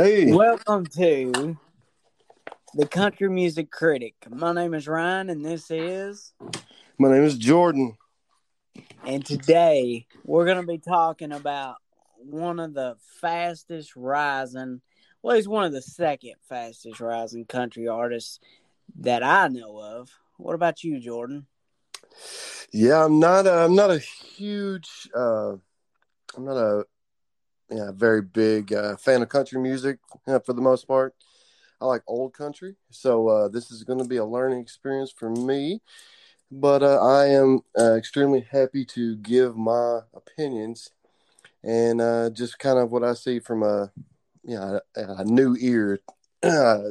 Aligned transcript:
Hey, 0.00 0.32
Welcome 0.32 0.86
to 0.86 1.58
the 2.72 2.86
Country 2.86 3.28
Music 3.28 3.68
Critic. 3.68 4.14
My 4.30 4.52
name 4.52 4.72
is 4.72 4.86
Ryan, 4.86 5.28
and 5.28 5.44
this 5.44 5.72
is. 5.72 6.34
my 7.00 7.10
name 7.10 7.24
is 7.24 7.36
Jordan. 7.36 7.98
And 9.04 9.26
today 9.26 10.06
we're 10.22 10.44
going 10.44 10.60
to 10.60 10.66
be 10.72 10.78
talking 10.78 11.32
about 11.32 11.78
one 12.16 12.60
of 12.60 12.74
the 12.74 12.94
fastest 13.20 13.96
rising, 13.96 14.82
well, 15.20 15.34
he's 15.34 15.48
one 15.48 15.64
of 15.64 15.72
the 15.72 15.82
second 15.82 16.34
fastest 16.48 17.00
rising 17.00 17.44
country 17.44 17.88
artists 17.88 18.38
that 19.00 19.24
I 19.24 19.48
know 19.48 19.80
of. 19.80 20.10
What 20.36 20.54
about 20.54 20.84
you, 20.84 21.00
Jordan? 21.00 21.48
Yeah, 22.70 23.04
I'm 23.04 23.18
not. 23.18 23.48
A, 23.48 23.52
I'm 23.52 23.74
not 23.74 23.90
a 23.90 23.98
huge. 23.98 25.08
Uh, 25.12 25.54
I'm 26.36 26.44
not 26.44 26.56
a 26.56 26.84
yeah 27.70 27.90
very 27.92 28.22
big 28.22 28.72
uh, 28.72 28.96
fan 28.96 29.22
of 29.22 29.28
country 29.28 29.60
music 29.60 29.98
for 30.44 30.52
the 30.52 30.60
most 30.62 30.86
part. 30.86 31.14
I 31.80 31.86
like 31.86 32.02
old 32.06 32.34
country, 32.34 32.74
so 32.90 33.28
uh, 33.28 33.48
this 33.48 33.70
is 33.70 33.84
going 33.84 34.00
to 34.00 34.04
be 34.04 34.16
a 34.16 34.24
learning 34.24 34.60
experience 34.60 35.12
for 35.16 35.30
me. 35.30 35.80
But 36.50 36.82
uh, 36.82 37.00
I 37.04 37.26
am 37.26 37.60
uh, 37.78 37.94
extremely 37.94 38.46
happy 38.50 38.84
to 38.86 39.16
give 39.16 39.56
my 39.56 40.00
opinions 40.14 40.90
and 41.62 42.00
uh, 42.00 42.30
just 42.30 42.58
kind 42.58 42.78
of 42.78 42.90
what 42.90 43.04
I 43.04 43.14
see 43.14 43.40
from 43.40 43.62
a 43.62 43.92
yeah 44.44 44.78
a, 44.96 45.00
a 45.18 45.24
new 45.24 45.56
ear 45.60 46.00
uh, 46.42 46.82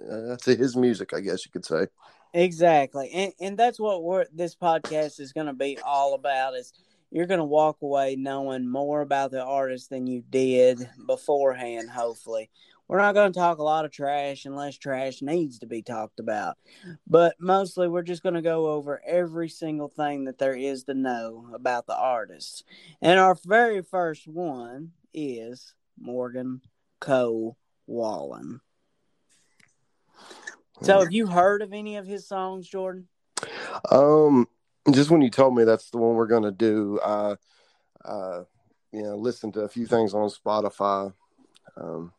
to 0.00 0.56
his 0.56 0.76
music, 0.76 1.12
I 1.14 1.20
guess 1.20 1.44
you 1.44 1.50
could 1.50 1.64
say. 1.64 1.86
Exactly, 2.34 3.10
and 3.12 3.32
and 3.40 3.58
that's 3.58 3.78
what 3.78 4.02
we're, 4.02 4.26
this 4.32 4.54
podcast 4.54 5.20
is 5.20 5.32
going 5.32 5.46
to 5.46 5.52
be 5.52 5.78
all 5.84 6.14
about. 6.14 6.54
Is 6.54 6.72
you're 7.16 7.26
going 7.26 7.38
to 7.38 7.44
walk 7.44 7.78
away 7.80 8.14
knowing 8.14 8.68
more 8.68 9.00
about 9.00 9.30
the 9.30 9.42
artist 9.42 9.88
than 9.88 10.06
you 10.06 10.22
did 10.28 10.86
beforehand. 11.06 11.88
Hopefully, 11.88 12.50
we're 12.88 12.98
not 12.98 13.14
going 13.14 13.32
to 13.32 13.38
talk 13.38 13.56
a 13.56 13.62
lot 13.62 13.86
of 13.86 13.90
trash 13.90 14.44
unless 14.44 14.76
trash 14.76 15.22
needs 15.22 15.60
to 15.60 15.66
be 15.66 15.80
talked 15.80 16.20
about, 16.20 16.58
but 17.06 17.34
mostly 17.40 17.88
we're 17.88 18.02
just 18.02 18.22
going 18.22 18.34
to 18.34 18.42
go 18.42 18.66
over 18.66 19.00
every 19.06 19.48
single 19.48 19.88
thing 19.88 20.24
that 20.24 20.36
there 20.36 20.54
is 20.54 20.84
to 20.84 20.92
know 20.92 21.48
about 21.54 21.86
the 21.86 21.96
artist. 21.96 22.64
And 23.00 23.18
our 23.18 23.34
very 23.46 23.80
first 23.80 24.28
one 24.28 24.92
is 25.14 25.74
Morgan 25.98 26.60
Cole 27.00 27.56
Wallen. 27.86 28.60
So, 30.82 31.00
have 31.00 31.12
you 31.12 31.28
heard 31.28 31.62
of 31.62 31.72
any 31.72 31.96
of 31.96 32.06
his 32.06 32.28
songs, 32.28 32.68
Jordan? 32.68 33.08
Um, 33.90 34.48
just 34.92 35.10
when 35.10 35.22
you 35.22 35.30
told 35.30 35.54
me 35.54 35.64
that's 35.64 35.90
the 35.90 35.98
one 35.98 36.14
we're 36.14 36.26
gonna 36.26 36.50
do, 36.50 37.00
I, 37.04 37.36
uh, 38.04 38.44
you 38.92 39.02
know, 39.02 39.16
listened 39.16 39.54
to 39.54 39.60
a 39.60 39.68
few 39.68 39.86
things 39.86 40.14
on 40.14 40.28
Spotify. 40.30 41.12
Um, 41.76 42.12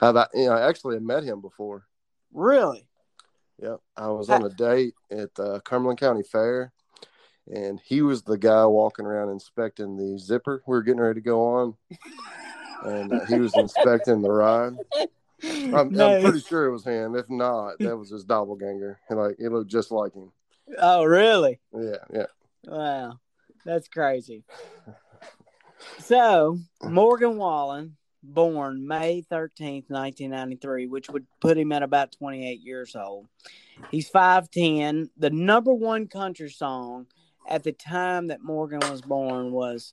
I've 0.00 0.16
you 0.34 0.46
know, 0.46 0.52
I 0.52 0.68
actually 0.68 0.96
had 0.96 1.02
met 1.02 1.24
him 1.24 1.40
before. 1.40 1.86
Really? 2.32 2.86
Yeah, 3.62 3.76
I 3.96 4.08
was 4.08 4.28
on 4.28 4.44
a 4.44 4.48
date 4.48 4.94
at 5.10 5.34
the 5.34 5.60
Cumberland 5.60 6.00
County 6.00 6.22
Fair, 6.22 6.72
and 7.46 7.80
he 7.84 8.02
was 8.02 8.22
the 8.22 8.38
guy 8.38 8.66
walking 8.66 9.06
around 9.06 9.30
inspecting 9.30 9.96
the 9.96 10.18
zipper. 10.18 10.62
We 10.66 10.72
were 10.72 10.82
getting 10.82 11.00
ready 11.00 11.20
to 11.20 11.24
go 11.24 11.44
on, 11.44 11.74
and 12.84 13.12
uh, 13.12 13.24
he 13.26 13.38
was 13.38 13.54
inspecting 13.56 14.22
the 14.22 14.30
ride. 14.30 14.74
I'm, 15.44 16.00
I'm 16.00 16.22
pretty 16.22 16.40
sure 16.40 16.66
it 16.66 16.72
was 16.72 16.84
him. 16.84 17.14
If 17.16 17.28
not, 17.28 17.78
that 17.80 17.96
was 17.96 18.10
his 18.10 18.24
doppelganger. 18.24 19.00
And, 19.08 19.18
Like 19.18 19.36
he 19.38 19.48
looked 19.48 19.70
just 19.70 19.90
like 19.90 20.14
him. 20.14 20.32
Oh, 20.78 21.04
really? 21.04 21.60
Yeah, 21.72 21.96
yeah. 22.12 22.26
Wow, 22.66 23.18
that's 23.64 23.88
crazy. 23.88 24.44
So, 25.98 26.58
Morgan 26.82 27.36
Wallen, 27.36 27.96
born 28.22 28.86
May 28.86 29.22
13th, 29.30 29.90
1993, 29.90 30.86
which 30.86 31.08
would 31.10 31.26
put 31.40 31.58
him 31.58 31.72
at 31.72 31.82
about 31.82 32.12
28 32.12 32.60
years 32.60 32.94
old. 32.94 33.26
He's 33.90 34.10
5'10. 34.10 35.10
The 35.16 35.30
number 35.30 35.72
one 35.72 36.06
country 36.06 36.50
song 36.50 37.06
at 37.48 37.64
the 37.64 37.72
time 37.72 38.28
that 38.28 38.42
Morgan 38.42 38.80
was 38.90 39.02
born 39.02 39.50
was 39.50 39.92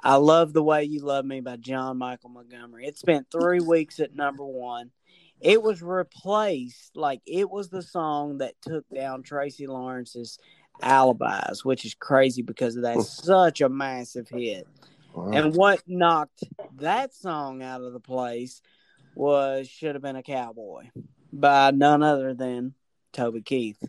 I 0.00 0.16
Love 0.16 0.52
the 0.52 0.62
Way 0.62 0.84
You 0.84 1.00
Love 1.00 1.24
Me 1.24 1.40
by 1.40 1.56
John 1.56 1.98
Michael 1.98 2.30
Montgomery. 2.30 2.86
It 2.86 2.98
spent 2.98 3.28
three 3.30 3.60
weeks 3.60 4.00
at 4.00 4.16
number 4.16 4.44
one. 4.44 4.90
It 5.42 5.62
was 5.62 5.82
replaced, 5.82 6.96
like, 6.96 7.20
it 7.26 7.50
was 7.50 7.68
the 7.68 7.82
song 7.82 8.38
that 8.38 8.54
took 8.62 8.88
down 8.88 9.22
Tracy 9.22 9.66
Lawrence's 9.66 10.38
alibis, 10.80 11.64
which 11.64 11.84
is 11.84 11.94
crazy 11.94 12.42
because 12.42 12.76
that's 12.76 13.08
such 13.08 13.60
a 13.60 13.68
massive 13.68 14.28
hit. 14.28 14.68
Wow. 15.12 15.30
And 15.32 15.54
what 15.54 15.82
knocked 15.86 16.44
that 16.76 17.12
song 17.14 17.62
out 17.62 17.82
of 17.82 17.92
the 17.92 18.00
place 18.00 18.62
was 19.14 19.68
Should 19.68 19.94
Have 19.94 20.02
Been 20.02 20.16
a 20.16 20.22
Cowboy 20.22 20.90
by 21.32 21.70
none 21.72 22.02
other 22.02 22.34
than 22.34 22.74
Toby 23.12 23.42
Keith, 23.42 23.82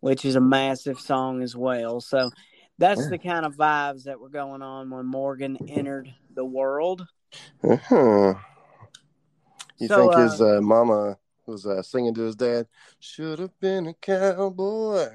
which 0.00 0.24
is 0.24 0.36
a 0.36 0.40
massive 0.40 1.00
song 1.00 1.42
as 1.42 1.56
well. 1.56 2.00
So 2.00 2.30
that's 2.78 3.00
Yeah. 3.00 3.08
the 3.10 3.18
kind 3.18 3.46
of 3.46 3.56
vibes 3.56 4.04
that 4.04 4.20
were 4.20 4.28
going 4.28 4.62
on 4.62 4.90
when 4.90 5.06
Morgan 5.06 5.56
entered 5.68 6.14
the 6.32 6.44
world. 6.44 7.06
Uh-huh. 7.64 8.34
You 9.78 9.88
So, 9.88 9.96
think 9.96 10.14
uh, 10.14 10.22
his 10.22 10.40
uh, 10.40 10.60
mama 10.60 11.18
was 11.46 11.66
uh, 11.66 11.82
singing 11.82 12.14
to 12.14 12.22
his 12.22 12.36
dad? 12.36 12.66
Should 13.00 13.38
have 13.38 13.58
been 13.60 13.86
a 13.86 13.94
cowboy. 13.94 15.08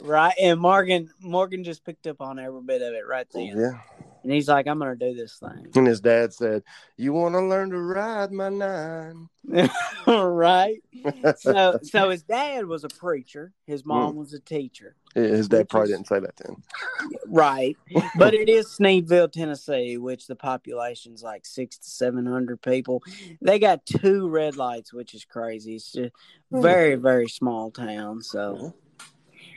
Right. 0.00 0.34
And 0.40 0.60
Morgan 0.60 1.10
Morgan 1.20 1.64
just 1.64 1.84
picked 1.84 2.06
up 2.06 2.20
on 2.20 2.38
every 2.38 2.60
bit 2.62 2.82
of 2.82 2.92
it 2.94 3.06
right 3.06 3.26
then. 3.32 3.56
Yeah. 3.56 3.80
And 4.26 4.34
he's 4.34 4.48
like, 4.48 4.66
I'm 4.66 4.80
gonna 4.80 4.96
do 4.96 5.14
this 5.14 5.38
thing. 5.38 5.68
And 5.76 5.86
his 5.86 6.00
dad 6.00 6.32
said, 6.32 6.64
"You 6.96 7.12
want 7.12 7.36
to 7.36 7.40
learn 7.42 7.70
to 7.70 7.78
ride 7.78 8.32
my 8.32 8.48
nine. 8.48 9.28
right. 10.08 10.82
So 11.38 11.78
so 11.84 12.10
his 12.10 12.24
dad 12.24 12.66
was 12.66 12.82
a 12.82 12.88
preacher, 12.88 13.52
his 13.68 13.84
mom 13.84 14.16
was 14.16 14.32
a 14.32 14.40
teacher. 14.40 14.96
his 15.14 15.48
dad 15.48 15.68
probably 15.68 15.92
is- 15.92 15.96
didn't 15.98 16.08
say 16.08 16.18
that 16.18 16.40
him. 16.44 16.60
Right. 17.28 17.76
but 18.18 18.34
it 18.34 18.48
is 18.48 18.66
Sneedville, 18.66 19.30
Tennessee, 19.30 19.96
which 19.96 20.26
the 20.26 20.34
population's 20.34 21.22
like 21.22 21.46
six 21.46 21.78
to 21.78 21.88
seven 21.88 22.26
hundred 22.26 22.60
people. 22.62 23.04
They 23.40 23.60
got 23.60 23.86
two 23.86 24.28
red 24.28 24.56
lights, 24.56 24.92
which 24.92 25.14
is 25.14 25.24
crazy. 25.24 25.76
It's 25.76 25.92
just 25.92 26.12
Hmm. 26.50 26.62
very, 26.62 26.96
very 26.96 27.28
small 27.28 27.70
town. 27.70 28.22
So 28.22 28.74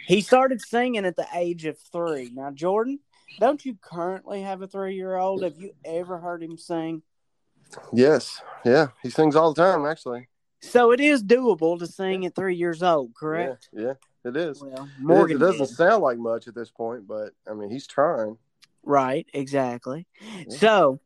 he 0.06 0.22
started 0.22 0.62
singing 0.62 1.06
at 1.06 1.16
the 1.16 1.28
age 1.34 1.66
of 1.66 1.80
three. 1.92 2.30
Now, 2.34 2.52
Jordan, 2.52 3.00
don't 3.38 3.64
you 3.66 3.78
currently 3.82 4.42
have 4.42 4.62
a 4.62 4.68
three 4.68 4.96
year 4.96 5.16
old? 5.16 5.44
Have 5.44 5.58
you 5.58 5.72
ever 5.86 6.18
heard 6.18 6.42
him 6.42 6.58
sing? 6.58 7.04
Yes, 7.94 8.42
yeah, 8.66 8.88
he 9.04 9.10
sings 9.10 9.36
all 9.36 9.54
the 9.54 9.62
time. 9.62 9.86
Actually, 9.86 10.28
So 10.62 10.92
it 10.92 11.00
is 11.00 11.24
doable 11.24 11.78
to 11.80 11.88
sing 11.88 12.26
at 12.26 12.36
three 12.36 12.56
years 12.56 12.82
old, 12.82 13.14
correct? 13.16 13.70
Yeah, 13.72 13.82
yeah 13.82 13.94
it 14.26 14.36
is. 14.36 14.62
Well, 14.62 14.84
It- 14.86 15.04
Morgan 15.04 15.38
it, 15.38 15.40
doesn't 15.40 15.68
did. 15.68 15.76
sound 15.76 16.02
like 16.02 16.18
much 16.18 16.48
at 16.48 16.56
this 16.56 16.72
point, 16.72 17.08
but 17.08 17.34
I 17.50 17.54
mean, 17.54 17.70
he's 17.70 17.86
trying. 17.88 18.38
Right, 18.84 19.28
exactly. 19.34 20.08
So, 20.48 21.00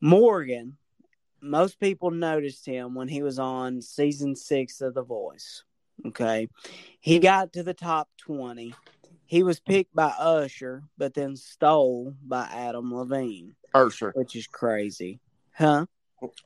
Morgan, 0.00 0.76
most 1.40 1.80
people 1.80 2.10
noticed 2.10 2.66
him 2.66 2.94
when 2.94 3.08
he 3.08 3.22
was 3.22 3.38
on 3.38 3.80
season 3.80 4.36
six 4.36 4.80
of 4.80 4.94
The 4.94 5.02
Voice. 5.02 5.62
Okay. 6.06 6.48
He 7.00 7.18
got 7.18 7.52
to 7.54 7.62
the 7.62 7.72
top 7.74 8.08
20. 8.18 8.74
He 9.30 9.44
was 9.44 9.60
picked 9.60 9.94
by 9.94 10.12
Usher, 10.18 10.82
but 10.98 11.14
then 11.14 11.36
stole 11.36 12.16
by 12.20 12.48
Adam 12.52 12.92
Levine, 12.92 13.54
Ursher, 13.72 14.10
which 14.16 14.34
is 14.34 14.48
crazy. 14.48 15.20
Huh? 15.52 15.86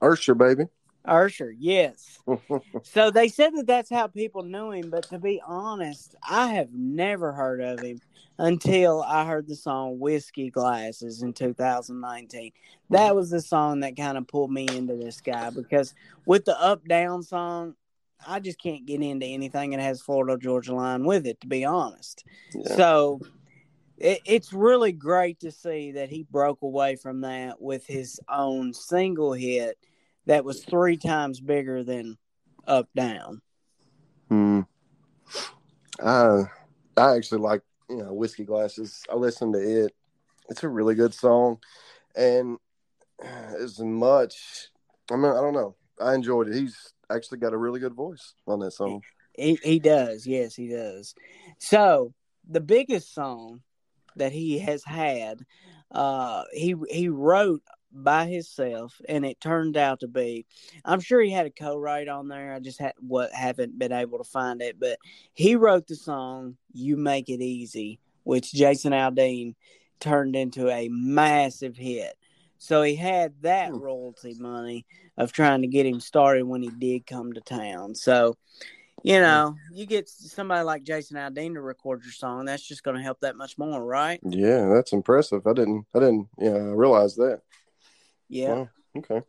Ursher, 0.03 0.37
baby. 0.37 0.65
Usher, 1.03 1.51
yes. 1.51 2.19
So 2.83 3.11
they 3.11 3.29
said 3.29 3.55
that 3.55 3.67
that's 3.67 3.89
how 3.89 4.09
people 4.09 4.43
knew 4.43 4.71
him, 4.71 4.91
but 4.91 5.05
to 5.05 5.19
be 5.19 5.41
honest, 5.47 6.15
I 6.29 6.49
have 6.49 6.75
never 6.75 7.33
heard 7.33 7.63
of 7.63 7.81
him 7.81 8.03
until 8.37 9.03
I 9.03 9.25
heard 9.25 9.49
the 9.49 9.57
song 9.57 9.99
Whiskey 9.99 10.51
Glasses 10.51 11.23
in 11.23 11.33
2019. 11.33 12.53
That 12.91 12.99
mm-hmm. 12.99 13.17
was 13.17 13.31
the 13.31 13.41
song 13.41 13.81
that 13.81 13.97
kind 13.97 14.19
of 14.19 14.27
pulled 14.27 14.53
me 14.53 14.69
into 14.71 14.95
this 14.97 15.23
guy 15.23 15.49
because 15.49 15.95
with 16.27 16.45
the 16.45 16.61
up 16.61 16.87
down 16.87 17.23
song, 17.23 17.77
I 18.27 18.41
just 18.41 18.61
can't 18.61 18.87
get 18.87 19.03
into 19.03 19.27
anything 19.27 19.71
that 19.71 19.81
has 19.81 20.01
Florida 20.01 20.39
Georgia 20.39 20.75
line 20.75 21.05
with 21.05 21.27
it, 21.27 21.41
to 21.41 21.47
be 21.47 21.65
honest. 21.65 22.25
Yeah. 22.55 22.77
So 22.77 23.21
it, 23.99 24.21
it's 24.25 24.53
really 24.53 24.93
great 24.93 25.41
to 25.41 25.51
see 25.51 25.93
that 25.93 26.09
he 26.09 26.27
broke 26.31 26.63
away 26.63 26.97
from 26.97 27.21
that 27.23 27.61
with 27.61 27.87
his 27.87 28.21
own 28.29 28.73
single 28.73 29.33
hit 29.33 29.79
that 30.27 30.45
was 30.45 30.65
three 30.65 30.97
times 30.97 31.41
bigger 31.41 31.85
than 31.85 32.17
Up 32.67 32.89
Down. 32.95 33.41
Hmm. 34.29 34.61
I 36.03 36.43
I 36.97 37.17
actually 37.17 37.41
like 37.41 37.63
you 37.89 37.99
know 37.99 38.13
whiskey 38.13 38.45
glasses. 38.45 39.03
I 39.11 39.17
listen 39.17 39.53
to 39.53 39.59
it. 39.59 39.93
It's 40.49 40.65
a 40.65 40.69
really 40.69 40.95
good 40.95 41.15
song, 41.15 41.59
and 42.17 42.59
as 43.23 43.79
much 43.79 44.69
I 45.11 45.17
mean 45.17 45.27
I 45.27 45.41
don't 45.41 45.53
know. 45.53 45.77
I 46.01 46.15
enjoyed 46.15 46.49
it. 46.49 46.57
He's 46.57 46.94
actually 47.11 47.39
got 47.39 47.53
a 47.53 47.59
really 47.59 47.81
good 47.81 47.95
voice 47.95 48.35
on 48.47 48.61
that 48.61 48.73
song. 48.73 49.03
He 49.37 49.59
he 49.63 49.79
does. 49.79 50.27
Yes, 50.27 50.55
he 50.55 50.69
does. 50.69 51.15
So 51.59 52.13
the 52.49 52.61
biggest 52.61 53.15
song 53.15 53.63
that 54.17 54.33
he 54.33 54.59
has 54.61 54.85
had, 54.85 55.41
uh, 55.91 56.45
he 56.53 56.75
he 56.89 57.09
wrote 57.09 57.63
by 57.93 58.27
himself, 58.27 59.01
and 59.09 59.25
it 59.25 59.41
turned 59.41 59.77
out 59.77 60.01
to 60.01 60.09
be. 60.09 60.47
I'm 60.85 61.01
sure 61.01 61.21
he 61.21 61.31
had 61.31 61.47
a 61.47 61.51
co-write 61.51 62.09
on 62.09 62.29
there. 62.29 62.53
I 62.53 62.61
just 62.61 62.81
had 62.81 62.93
what 63.01 63.33
haven't 63.33 63.79
been 63.79 63.93
able 63.93 64.19
to 64.19 64.25
find 64.25 64.61
it, 64.63 64.79
but 64.79 64.99
he 65.33 65.57
wrote 65.57 65.87
the 65.87 65.97
song 65.97 66.57
"You 66.73 66.97
Make 66.97 67.29
It 67.29 67.41
Easy," 67.41 68.01
which 68.25 68.53
Jason 68.53 68.93
Aldean 68.93 69.55
turned 70.01 70.37
into 70.37 70.69
a 70.69 70.89
massive 70.89 71.77
hit. 71.77 72.15
So 72.59 72.83
he 72.83 72.95
had 72.97 73.35
that 73.43 73.71
Hmm. 73.71 73.79
royalty 73.79 74.35
money 74.39 74.87
of 75.17 75.33
trying 75.33 75.63
to 75.63 75.69
get 75.69 75.87
him 75.87 76.01
started 76.01 76.45
when 76.45 76.63
he 76.63 76.71
did 76.71 77.07
come 77.07 77.33
to 77.33 77.41
town. 77.41 77.95
So, 77.95 78.37
you 79.03 79.21
know, 79.21 79.57
you 79.71 79.87
get 79.87 80.09
somebody 80.09 80.63
like 80.65 80.83
Jason 80.83 81.17
Aldean 81.17 81.55
to 81.55 81.61
record 81.61 82.03
your 82.05 82.13
song, 82.13 82.47
that's 82.47 82.67
just 82.67 82.83
going 82.83 82.97
to 82.97 83.03
help 83.03 83.21
that 83.21 83.37
much 83.37 83.59
more, 83.59 83.85
right? 83.85 84.21
Yeah, 84.25 84.69
that's 84.69 84.93
impressive. 84.93 85.47
I 85.47 85.53
didn't 85.53 85.87
I 85.95 85.99
didn't 86.01 86.29
yeah 86.39 86.53
realize 86.53 87.17
that. 87.17 87.43
Yeah. 88.29 88.55
Wow. 88.55 88.69
Okay. 88.97 89.23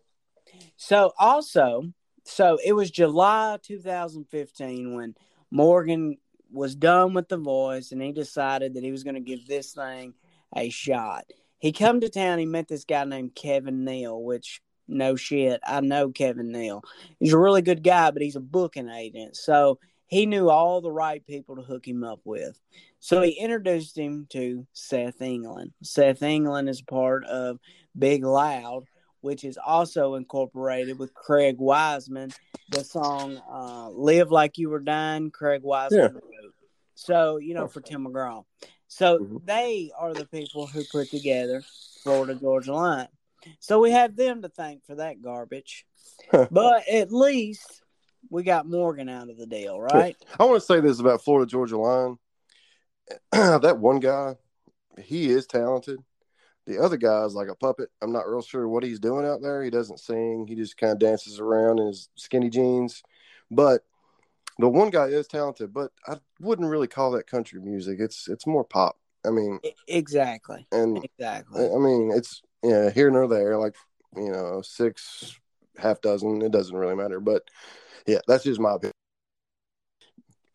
So 0.78 1.14
also, 1.18 1.84
so 2.24 2.58
it 2.64 2.74
was 2.74 2.92
July 2.92 3.58
2015 3.62 4.96
when 4.96 5.16
Morgan 5.52 6.18
was 6.52 6.76
done 6.76 7.14
with 7.14 7.28
the 7.28 7.38
voice 7.38 7.92
and 7.92 8.02
he 8.02 8.12
decided 8.12 8.74
that 8.76 8.84
he 8.84 8.92
was 8.92 9.04
going 9.04 9.16
to 9.16 9.20
give 9.20 9.46
this 9.48 9.74
thing 9.74 10.14
a 10.56 10.70
shot. 10.70 11.26
He 11.66 11.72
come 11.72 12.00
to 12.02 12.10
town, 12.10 12.38
he 12.38 12.46
met 12.46 12.68
this 12.68 12.86
guy 12.86 13.06
named 13.06 13.34
Kevin 13.34 13.84
Neal, 13.84 14.22
which 14.22 14.62
no 14.88 15.16
shit, 15.16 15.60
I 15.66 15.82
know 15.82 16.12
Kevin 16.12 16.52
Neal. 16.52 16.84
He's 17.20 17.34
a 17.34 17.40
really 17.40 17.64
good 17.64 17.82
guy, 17.82 18.12
but 18.12 18.22
he's 18.22 18.36
a 18.36 18.40
booking 18.40 18.88
agent. 18.88 19.36
So 19.36 19.80
he 20.06 20.28
knew 20.28 20.52
all 20.52 20.80
the 20.80 20.92
right 20.92 21.26
people 21.26 21.56
to 21.56 21.64
hook 21.64 21.88
him 21.88 22.04
up 22.04 22.20
with. 22.24 22.60
So 23.00 23.24
he 23.24 23.32
introduced 23.32 23.98
him 23.98 24.28
to 24.30 24.68
Seth 24.74 25.24
England. 25.24 25.72
Seth 25.82 26.22
England 26.22 26.70
is 26.70 26.84
part 26.84 27.26
of 27.26 27.58
Big 27.98 28.24
Loud, 28.24 28.84
which 29.22 29.44
is 29.44 29.58
also 29.58 30.14
incorporated 30.14 31.00
with 31.00 31.16
Craig 31.16 31.56
Wiseman. 31.58 32.30
The 32.70 32.84
song 32.84 33.42
uh, 33.52 33.90
"Live 33.90 34.30
Like 34.30 34.60
You 34.60 34.70
Were 34.70 34.82
Dying," 34.82 35.32
Craig 35.32 35.62
Wiseman 35.64 36.00
Yeah. 36.00 36.10
wrote. 36.14 36.54
So 36.94 37.38
you 37.38 37.56
know, 37.56 37.68
for 37.68 37.82
Tim 37.82 38.06
McGraw. 38.06 38.46
So 38.96 39.20
Mhm. 39.20 39.46
they 39.46 39.92
are 39.98 40.14
the 40.14 40.26
people 40.26 40.68
who 40.68 40.82
put 40.86 41.10
together 41.10 41.62
Florida 42.02 42.34
Georgia 42.34 42.74
Line. 42.74 43.10
So 43.60 43.82
we 43.82 43.92
have 43.92 44.16
them 44.16 44.42
to 44.44 44.48
thank 44.48 44.86
for 44.86 44.96
that 44.96 45.22
garbage. 45.22 45.86
but 46.50 46.88
at 46.88 47.12
least 47.12 47.84
we 48.30 48.44
got 48.44 48.66
Morgan 48.66 49.10
out 49.10 49.30
of 49.30 49.38
the 49.38 49.48
deal, 49.48 49.82
right? 49.82 50.16
I 50.40 50.46
want 50.46 50.62
to 50.62 50.66
say 50.66 50.80
this 50.80 51.02
about 51.02 51.22
Florida 51.22 51.46
Georgia 51.46 51.78
Line. 51.78 52.18
that 53.34 53.80
one 53.80 54.00
guy, 54.00 54.38
he 54.98 55.30
is 55.30 55.46
talented. 55.46 56.00
The 56.66 56.82
other 56.82 56.96
guy 56.96 57.26
is 57.26 57.36
like 57.36 57.50
a 57.50 57.56
puppet. 57.56 57.90
I'm 58.02 58.14
not 58.14 58.30
real 58.30 58.42
sure 58.42 58.66
what 58.70 58.84
he's 58.84 59.02
doing 59.02 59.26
out 59.26 59.42
there. 59.42 59.62
He 59.62 59.70
doesn't 59.70 60.00
sing. 60.00 60.46
He 60.48 60.56
just 60.56 60.78
kind 60.78 60.94
of 60.94 61.00
dances 61.00 61.42
around 61.42 61.80
in 61.80 61.88
his 61.88 62.08
skinny 62.16 62.50
jeans. 62.50 63.04
But 63.52 63.82
the 64.58 64.70
one 64.70 64.90
guy 64.90 65.08
is 65.08 65.28
talented, 65.28 65.74
but 65.74 65.92
I 66.08 66.16
wouldn't 66.40 66.70
really 66.70 66.88
call 66.88 67.12
that 67.12 67.28
country 67.28 67.60
music. 67.62 68.00
It's 68.00 68.28
it's 68.28 68.48
more 68.48 68.64
pop. 68.64 68.98
I 69.26 69.32
mean, 69.32 69.60
Exactly. 69.88 70.68
and 70.72 71.04
Exactly. 71.04 71.66
I 71.66 71.78
mean, 71.78 72.12
it's 72.14 72.42
yeah, 72.64 72.90
here 72.90 73.10
nor 73.10 73.28
there. 73.28 73.58
Like 73.58 73.76
you 74.16 74.32
know, 74.32 74.62
six, 74.62 75.40
half 75.78 76.02
dozen. 76.02 76.42
It 76.42 76.52
doesn't 76.52 76.76
really 76.76 76.96
matter. 76.96 77.20
But 77.20 77.44
yeah, 78.06 78.20
that's 78.28 78.44
just 78.44 78.60
my 78.60 78.76
opinion. 78.76 78.92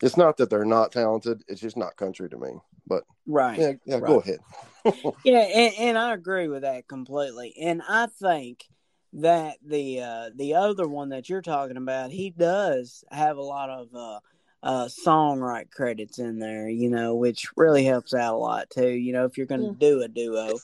It's 0.02 0.16
not 0.16 0.38
that 0.38 0.48
they're 0.48 0.64
not 0.64 0.92
talented. 0.92 1.42
It's 1.46 1.60
just 1.60 1.76
not 1.76 1.96
country 1.96 2.28
to 2.30 2.38
me. 2.38 2.50
But 2.86 3.04
Right. 3.26 3.58
yeah, 3.58 3.72
yeah, 3.84 4.00
go 4.00 4.20
ahead. 4.20 4.38
Yeah, 5.24 5.40
and, 5.40 5.74
and 5.78 5.98
I 5.98 6.14
agree 6.14 6.48
with 6.48 6.62
that 6.62 6.88
completely. 6.88 7.54
And 7.60 7.82
I 7.86 8.06
think 8.06 8.64
that 9.12 9.58
the 9.62 10.00
uh, 10.00 10.30
the 10.34 10.54
other 10.54 10.88
one 10.88 11.10
that 11.10 11.28
you're 11.28 11.42
talking 11.42 11.76
about, 11.76 12.10
he 12.10 12.30
does 12.30 13.04
have 13.10 13.36
a 13.36 13.42
lot 13.42 13.68
of 13.68 13.94
uh, 13.94 14.20
uh, 14.62 14.86
songwrite 14.86 15.70
credits 15.70 16.18
in 16.18 16.38
there, 16.38 16.68
you 16.68 16.90
know, 16.90 17.14
which 17.14 17.46
really 17.56 17.84
helps 17.84 18.12
out 18.14 18.34
a 18.34 18.38
lot 18.38 18.68
too. 18.70 18.90
You 18.90 19.12
know, 19.12 19.24
if 19.24 19.36
you're 19.38 19.46
going 19.46 19.62
to 19.72 19.78
do 19.78 20.02
a 20.02 20.08
duo, 20.08 20.58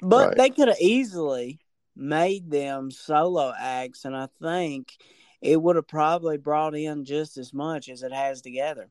but 0.00 0.28
Right. 0.28 0.36
they 0.36 0.50
could 0.50 0.68
have 0.68 0.80
easily 0.80 1.60
made 1.96 2.50
them 2.50 2.90
solo 2.90 3.52
acts, 3.58 4.04
and 4.04 4.16
I 4.16 4.28
think 4.40 4.96
it 5.40 5.60
would 5.60 5.76
have 5.76 5.88
probably 5.88 6.36
brought 6.36 6.76
in 6.76 7.04
just 7.04 7.36
as 7.36 7.52
much 7.52 7.88
as 7.88 8.02
it 8.02 8.12
has 8.12 8.40
together. 8.40 8.88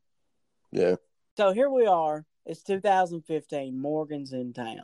Yeah, 0.72 0.96
So 1.38 1.54
here 1.54 1.70
we 1.70 1.86
are. 1.88 2.26
It's 2.46 2.64
2015. 2.64 3.80
Morgan's 3.80 4.34
in 4.34 4.54
town. 4.54 4.84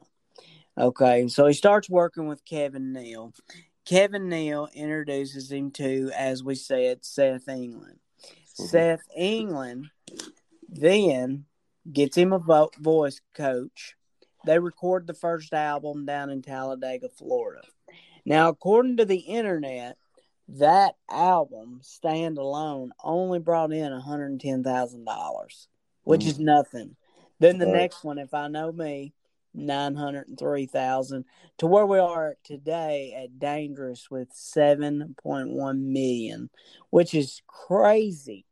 Okay, 0.77 1.21
And 1.21 1.31
so 1.31 1.45
he 1.45 1.53
starts 1.53 1.89
working 1.89 2.27
with 2.27 2.45
Kevin 2.45 2.93
Neal. 2.93 3.33
Kevin 3.85 4.29
Neal 4.29 4.69
introduces 4.73 5.51
him 5.51 5.71
to, 5.71 6.09
as 6.17 6.43
we 6.43 6.55
said, 6.55 7.03
Seth 7.05 7.47
England. 7.47 7.99
Mhm. 8.59 8.67
Seth 8.69 9.03
England 9.15 9.89
then 10.69 11.45
gets 11.91 12.15
him 12.17 12.33
a 12.33 12.39
vo- 12.39 12.71
voice 12.79 13.19
coach. 13.33 13.95
They 14.45 14.59
record 14.59 15.07
the 15.07 15.13
first 15.13 15.53
album 15.53 16.05
down 16.05 16.29
in 16.29 16.41
Talladega, 16.41 17.09
Florida. 17.09 17.61
Now, 18.25 18.49
according 18.49 18.97
to 18.97 19.05
the 19.05 19.19
internet, 19.19 19.97
that 20.47 20.95
album 21.09 21.81
standalone 21.83 22.89
only 23.03 23.39
brought 23.39 23.71
in 23.71 23.91
$110,000, 23.93 25.67
which 26.03 26.25
is 26.25 26.39
nothing. 26.39 26.95
Then 27.39 27.57
the 27.57 27.65
Right. 27.65 27.73
next 27.75 28.03
one, 28.03 28.17
if 28.17 28.33
I 28.33 28.47
know 28.47 28.71
me, 28.71 29.13
903,000 29.53 31.25
to 31.57 31.67
where 31.67 31.85
we 31.85 31.99
are 31.99 32.35
today 32.43 33.13
at 33.17 33.39
Dangerous 33.39 34.09
with 34.09 34.33
7.1 34.33 35.79
million, 35.79 36.49
which 36.89 37.13
is 37.13 37.41
crazy. 37.47 38.45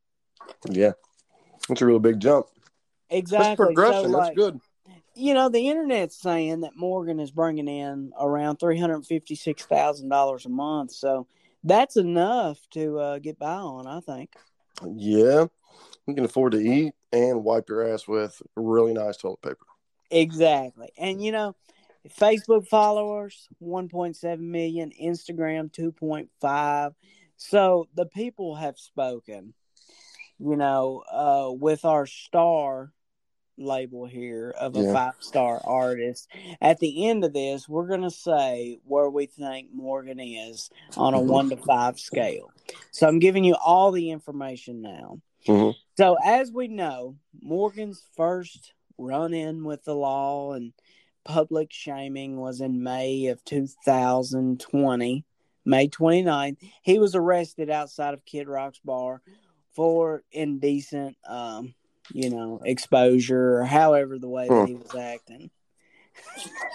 yeah, 0.69 0.91
that's 1.67 1.81
a 1.81 1.85
real 1.85 1.99
big 1.99 2.19
jump. 2.19 2.47
Exactly. 3.09 3.47
That's 3.47 3.57
progression. 3.57 4.11
So, 4.11 4.17
that's 4.17 4.35
good. 4.35 4.59
you 5.15 5.33
know, 5.33 5.49
the 5.49 5.67
internet's 5.67 6.19
saying 6.19 6.61
that 6.61 6.75
Morgan 6.75 7.19
is 7.19 7.31
bringing 7.31 7.67
in 7.67 8.11
around 8.19 8.57
three 8.57 8.79
hundred 8.79 9.05
fifty-six 9.05 9.63
thousand 9.63 10.09
dollars 10.09 10.45
a 10.45 10.49
month, 10.49 10.91
so 10.91 11.27
that's 11.63 11.97
enough 11.97 12.57
to 12.71 12.99
uh, 12.99 13.19
get 13.19 13.37
by 13.37 13.53
on. 13.53 13.87
I 13.87 13.99
think. 13.99 14.33
Yeah, 14.95 15.45
you 16.07 16.15
can 16.15 16.25
afford 16.25 16.53
to 16.53 16.59
eat 16.59 16.93
and 17.11 17.43
wipe 17.43 17.69
your 17.69 17.93
ass 17.93 18.07
with 18.07 18.41
really 18.55 18.93
nice 18.93 19.17
toilet 19.17 19.41
paper. 19.41 19.65
Exactly, 20.11 20.91
and 20.97 21.23
you 21.23 21.31
know, 21.31 21.55
Facebook 22.19 22.67
followers 22.67 23.47
one 23.59 23.87
point 23.89 24.15
seven 24.17 24.51
million, 24.51 24.91
Instagram 25.01 25.71
two 25.71 25.91
point 25.91 26.29
five. 26.39 26.93
So 27.37 27.87
the 27.95 28.05
people 28.05 28.55
have 28.55 28.77
spoken. 28.77 29.53
You 30.43 30.55
know, 30.55 31.03
uh, 31.11 31.51
with 31.53 31.85
our 31.85 32.07
star 32.07 32.91
label 33.57 34.07
here 34.07 34.49
of 34.59 34.75
a 34.75 34.81
Yeah. 34.81 34.93
five 34.93 35.13
star 35.19 35.61
artist. 35.63 36.27
At 36.59 36.79
the 36.79 37.05
end 37.07 37.23
of 37.23 37.33
this, 37.33 37.69
we're 37.69 37.85
going 37.85 38.01
to 38.01 38.09
say 38.09 38.79
where 38.85 39.09
we 39.09 39.27
think 39.27 39.71
Morgan 39.71 40.19
is 40.19 40.71
on 40.97 41.13
a 41.13 41.19
Mhm. 41.19 41.27
one 41.27 41.49
to 41.51 41.57
five 41.57 41.99
scale. 41.99 42.51
So 42.89 43.07
I'm 43.07 43.19
giving 43.19 43.43
you 43.43 43.55
all 43.63 43.91
the 43.91 44.09
information 44.09 44.81
now. 44.81 45.21
Mhm. 45.45 45.75
So, 45.95 46.17
as 46.25 46.51
we 46.51 46.67
know, 46.67 47.17
Morgan's 47.39 48.03
first 48.15 48.73
run 48.97 49.33
in 49.33 49.63
with 49.63 49.83
the 49.83 49.95
law 49.95 50.53
and 50.53 50.73
public 51.23 51.71
shaming 51.71 52.37
was 52.37 52.61
in 52.61 52.83
May 52.83 53.27
of 53.27 53.43
2020, 53.45 55.25
May 55.65 55.87
29th. 55.87 56.57
He 56.81 56.99
was 56.99 57.15
arrested 57.15 57.69
outside 57.69 58.13
of 58.13 58.25
Kid 58.25 58.47
Rock's 58.47 58.79
bar 58.79 59.21
for 59.73 60.23
indecent, 60.31 61.17
um, 61.27 61.73
you 62.11 62.29
know, 62.29 62.59
exposure 62.65 63.57
or 63.57 63.65
however 63.65 64.17
the 64.19 64.29
way 64.29 64.49
that 64.49 64.67
he 64.67 64.75
was 64.75 64.95
acting. 64.95 65.49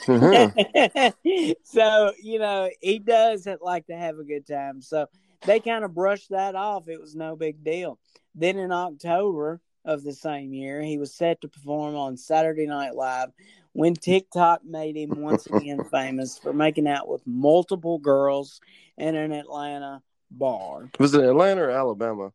Mhm. 0.07 1.57
so, 1.65 2.13
you 2.23 2.39
know, 2.39 2.71
he 2.81 2.99
does 2.99 3.47
like 3.61 3.87
to 3.87 3.97
have 3.97 4.19
a 4.19 4.25
good 4.25 4.47
time. 4.47 4.81
So 4.81 5.07
they 5.45 5.61
kind 5.61 5.85
of 5.85 5.95
brushed 5.95 6.31
that 6.31 6.55
off. 6.55 6.89
It 6.89 7.01
was 7.01 7.15
no 7.15 7.37
big 7.37 7.63
deal. 7.63 7.99
Then 8.35 8.59
in 8.59 8.73
October 8.73 9.61
of 9.87 10.03
the 10.03 10.13
same 10.13 10.53
year, 10.53 10.83
he 10.83 10.99
was 10.99 11.15
set 11.15 11.41
to 11.41 11.49
perform 11.49 11.95
on 11.95 12.17
Saturday 12.17 12.67
Night 12.67 12.95
Live 12.95 13.31
when 13.73 13.95
TikTok 13.95 14.65
made 14.65 14.97
him 14.97 15.21
once 15.21 15.47
again 15.47 15.85
famous 15.91 16.39
for 16.39 16.53
making 16.53 16.89
out 16.89 17.09
with 17.09 17.27
multiple 17.27 17.99
girls 17.99 18.61
in 18.99 19.15
an 19.15 19.33
Atlanta 19.33 20.03
bar. 20.31 20.91
Was 20.99 21.15
it 21.15 21.25
Atlanta 21.25 21.63
or 21.63 21.71
Alabama? 21.71 22.33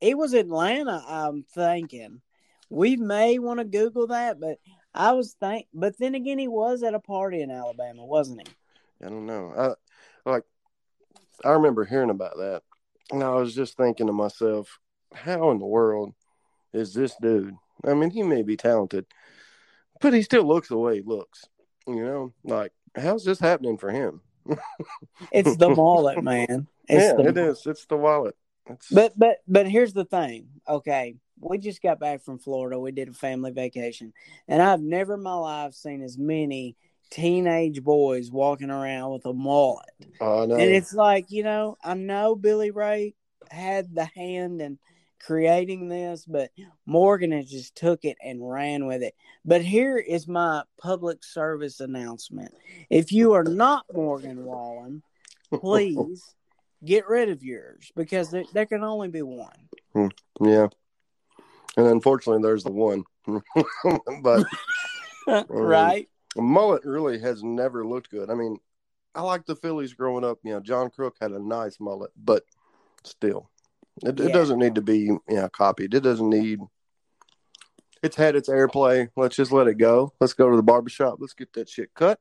It 0.00 0.18
was 0.18 0.32
Atlanta, 0.34 1.02
I'm 1.06 1.44
thinking. 1.54 2.20
We 2.68 2.96
may 2.96 3.38
want 3.38 3.60
to 3.60 3.64
Google 3.64 4.08
that, 4.08 4.40
but 4.40 4.58
I 4.92 5.12
was 5.12 5.34
think 5.34 5.66
but 5.72 5.96
then 5.98 6.14
again 6.14 6.38
he 6.38 6.48
was 6.48 6.82
at 6.82 6.94
a 6.94 7.00
party 7.00 7.40
in 7.40 7.50
Alabama, 7.50 8.04
wasn't 8.04 8.46
he? 8.46 8.54
I 9.04 9.08
don't 9.08 9.26
know. 9.26 9.54
I 9.56 10.28
like 10.28 10.44
I 11.44 11.50
remember 11.50 11.84
hearing 11.84 12.10
about 12.10 12.36
that. 12.38 12.62
And 13.10 13.22
I 13.22 13.30
was 13.30 13.54
just 13.54 13.76
thinking 13.76 14.08
to 14.08 14.12
myself, 14.12 14.78
how 15.14 15.50
in 15.50 15.58
the 15.58 15.66
world 15.66 16.12
is 16.72 16.94
this 16.94 17.14
dude? 17.20 17.56
I 17.86 17.94
mean, 17.94 18.10
he 18.10 18.22
may 18.22 18.42
be 18.42 18.56
talented, 18.56 19.06
but 20.00 20.12
he 20.12 20.22
still 20.22 20.44
looks 20.44 20.68
the 20.68 20.78
way 20.78 20.96
he 20.96 21.02
looks. 21.02 21.44
You 21.86 22.04
know, 22.04 22.34
like 22.44 22.72
how's 22.96 23.24
this 23.24 23.40
happening 23.40 23.78
for 23.78 23.90
him? 23.90 24.20
it's 25.32 25.56
the 25.56 25.70
wallet, 25.70 26.22
man. 26.22 26.66
It's 26.88 27.04
yeah, 27.04 27.14
the, 27.14 27.28
it 27.28 27.36
is. 27.36 27.66
It's 27.66 27.86
the 27.86 27.96
wallet. 27.96 28.36
It's... 28.66 28.88
But 28.90 29.12
but 29.16 29.38
but 29.46 29.68
here's 29.68 29.92
the 29.92 30.04
thing. 30.04 30.48
Okay, 30.68 31.16
we 31.40 31.58
just 31.58 31.82
got 31.82 32.00
back 32.00 32.22
from 32.22 32.38
Florida. 32.38 32.78
We 32.78 32.92
did 32.92 33.08
a 33.08 33.12
family 33.12 33.52
vacation, 33.52 34.12
and 34.46 34.60
I've 34.60 34.80
never 34.80 35.14
in 35.14 35.22
my 35.22 35.34
life 35.34 35.74
seen 35.74 36.02
as 36.02 36.18
many 36.18 36.76
teenage 37.10 37.82
boys 37.82 38.30
walking 38.30 38.70
around 38.70 39.12
with 39.12 39.26
a 39.26 39.32
mullet. 39.32 39.86
Oh, 40.20 40.44
no. 40.44 40.54
And 40.54 40.70
it's 40.70 40.92
like, 40.92 41.30
you 41.30 41.42
know, 41.42 41.76
I 41.82 41.94
know 41.94 42.36
Billy 42.36 42.70
Ray 42.70 43.14
had 43.50 43.94
the 43.94 44.04
hand 44.04 44.60
in 44.60 44.78
creating 45.20 45.88
this, 45.88 46.24
but 46.26 46.50
Morgan 46.86 47.32
has 47.32 47.50
just 47.50 47.74
took 47.74 48.04
it 48.04 48.16
and 48.22 48.48
ran 48.48 48.86
with 48.86 49.02
it. 49.02 49.14
But 49.44 49.62
here 49.62 49.98
is 49.98 50.28
my 50.28 50.62
public 50.80 51.24
service 51.24 51.80
announcement. 51.80 52.54
If 52.90 53.12
you 53.12 53.32
are 53.32 53.44
not 53.44 53.84
Morgan 53.92 54.44
Wallen, 54.44 55.02
please 55.52 56.22
get 56.84 57.08
rid 57.08 57.28
of 57.28 57.42
yours 57.42 57.90
because 57.96 58.30
there, 58.30 58.44
there 58.52 58.66
can 58.66 58.84
only 58.84 59.08
be 59.08 59.22
one. 59.22 59.68
Hmm. 59.92 60.08
Yeah. 60.40 60.68
And 61.76 61.86
unfortunately, 61.86 62.42
there's 62.42 62.64
the 62.64 62.72
one. 62.72 63.04
but 64.22 64.46
right. 65.48 66.08
Um, 66.36 66.44
mullet 66.46 66.84
really 66.84 67.18
has 67.20 67.42
never 67.42 67.86
looked 67.86 68.10
good. 68.10 68.30
I 68.30 68.34
mean, 68.34 68.58
I 69.14 69.22
like 69.22 69.46
the 69.46 69.56
Phillies 69.56 69.94
growing 69.94 70.24
up. 70.24 70.38
You 70.44 70.52
know, 70.52 70.60
John 70.60 70.90
Kruk 70.90 71.12
had 71.20 71.32
a 71.32 71.38
nice 71.38 71.78
mullet, 71.80 72.10
but 72.16 72.44
still, 73.04 73.50
it, 74.02 74.18
yeah. 74.18 74.26
it 74.26 74.32
doesn't 74.32 74.58
need 74.58 74.74
to 74.76 74.82
be 74.82 74.98
you 74.98 75.20
know 75.28 75.48
copied. 75.48 75.94
It 75.94 76.00
doesn't 76.00 76.28
need. 76.28 76.60
It's 78.02 78.16
had 78.16 78.36
its 78.36 78.48
airplay. 78.48 79.08
Let's 79.16 79.36
just 79.36 79.50
let 79.50 79.66
it 79.66 79.74
go. 79.74 80.12
Let's 80.20 80.34
go 80.34 80.50
to 80.50 80.56
the 80.56 80.62
barbershop. 80.62 81.16
Let's 81.18 81.34
get 81.34 81.52
that 81.54 81.68
shit 81.68 81.92
cut 81.94 82.20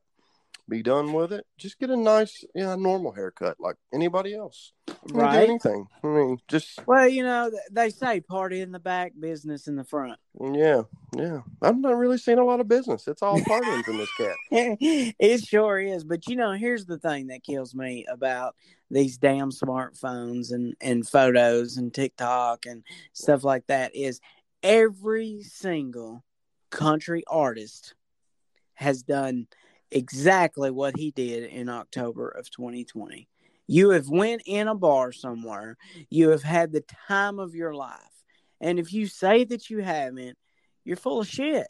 be 0.70 0.84
done 0.84 1.14
with 1.14 1.32
it. 1.34 1.46
Just 1.58 1.80
get 1.80 1.90
a 1.90 1.98
nice, 1.98 2.44
you 2.54 2.64
know, 2.64 2.76
normal 2.76 3.14
haircut 3.14 3.58
like 3.60 3.76
anybody 3.94 4.36
else. 4.36 4.74
Right. 5.12 5.46
Do 5.46 5.52
anything. 5.52 5.88
I 6.04 6.08
mean, 6.08 6.38
just. 6.48 6.86
Well, 6.86 7.08
you 7.08 7.24
know, 7.24 7.52
they 7.72 7.90
say 7.90 8.20
party 8.20 8.62
in 8.62 8.72
the 8.72 8.80
back, 8.80 9.14
business 9.20 9.68
in 9.68 9.76
the 9.76 9.84
front. 9.84 10.20
Yeah, 10.40 10.84
yeah. 11.16 11.42
I'm 11.62 11.82
not 11.82 11.98
really 11.98 12.18
seeing 12.18 12.40
a 12.40 12.44
lot 12.44 12.60
of 12.60 12.68
business. 12.68 13.08
It's 13.08 13.22
all 13.22 13.40
partying 13.40 13.84
from 13.84 13.98
this 13.98 14.14
cat. 14.18 14.36
it 14.52 15.44
sure 15.46 15.80
is. 15.80 16.04
But 16.04 16.28
you 16.28 16.36
know, 16.36 16.52
here's 16.52 16.86
the 16.86 17.00
thing 17.00 17.28
that 17.28 17.44
kills 17.44 17.74
me 17.74 18.06
about 18.12 18.56
these 18.92 19.18
damn 19.18 19.52
smartphones 19.52 20.52
and 20.52 20.76
and 20.82 21.08
photos 21.08 21.78
and 21.78 21.94
TikTok 21.94 22.66
and 22.66 22.84
stuff 23.14 23.44
like 23.44 23.68
that 23.68 23.96
is 23.96 24.20
every 24.64 25.42
single 25.44 26.24
country 26.70 27.24
artist 27.28 27.96
has 28.76 29.04
done 29.04 29.48
exactly 29.92 30.70
what 30.70 30.98
he 30.98 31.12
did 31.12 31.46
in 31.46 31.70
October 31.70 32.30
of 32.30 32.50
2020. 32.50 33.28
You 33.68 33.92
have 33.92 34.10
went 34.10 34.44
in 34.46 34.68
a 34.68 34.76
bar 34.76 35.12
somewhere. 35.12 35.78
You 36.10 36.30
have 36.30 36.44
had 36.44 36.72
the 36.72 36.84
time 37.08 37.40
of 37.40 37.54
your 37.54 37.74
life. 37.74 38.00
And 38.60 38.80
if 38.80 38.94
you 38.94 39.08
say 39.08 39.44
that 39.46 39.70
you 39.70 39.80
haven't, 39.80 40.38
you're 40.84 40.98
full 40.98 41.20
of 41.20 41.28
shit. 41.28 41.68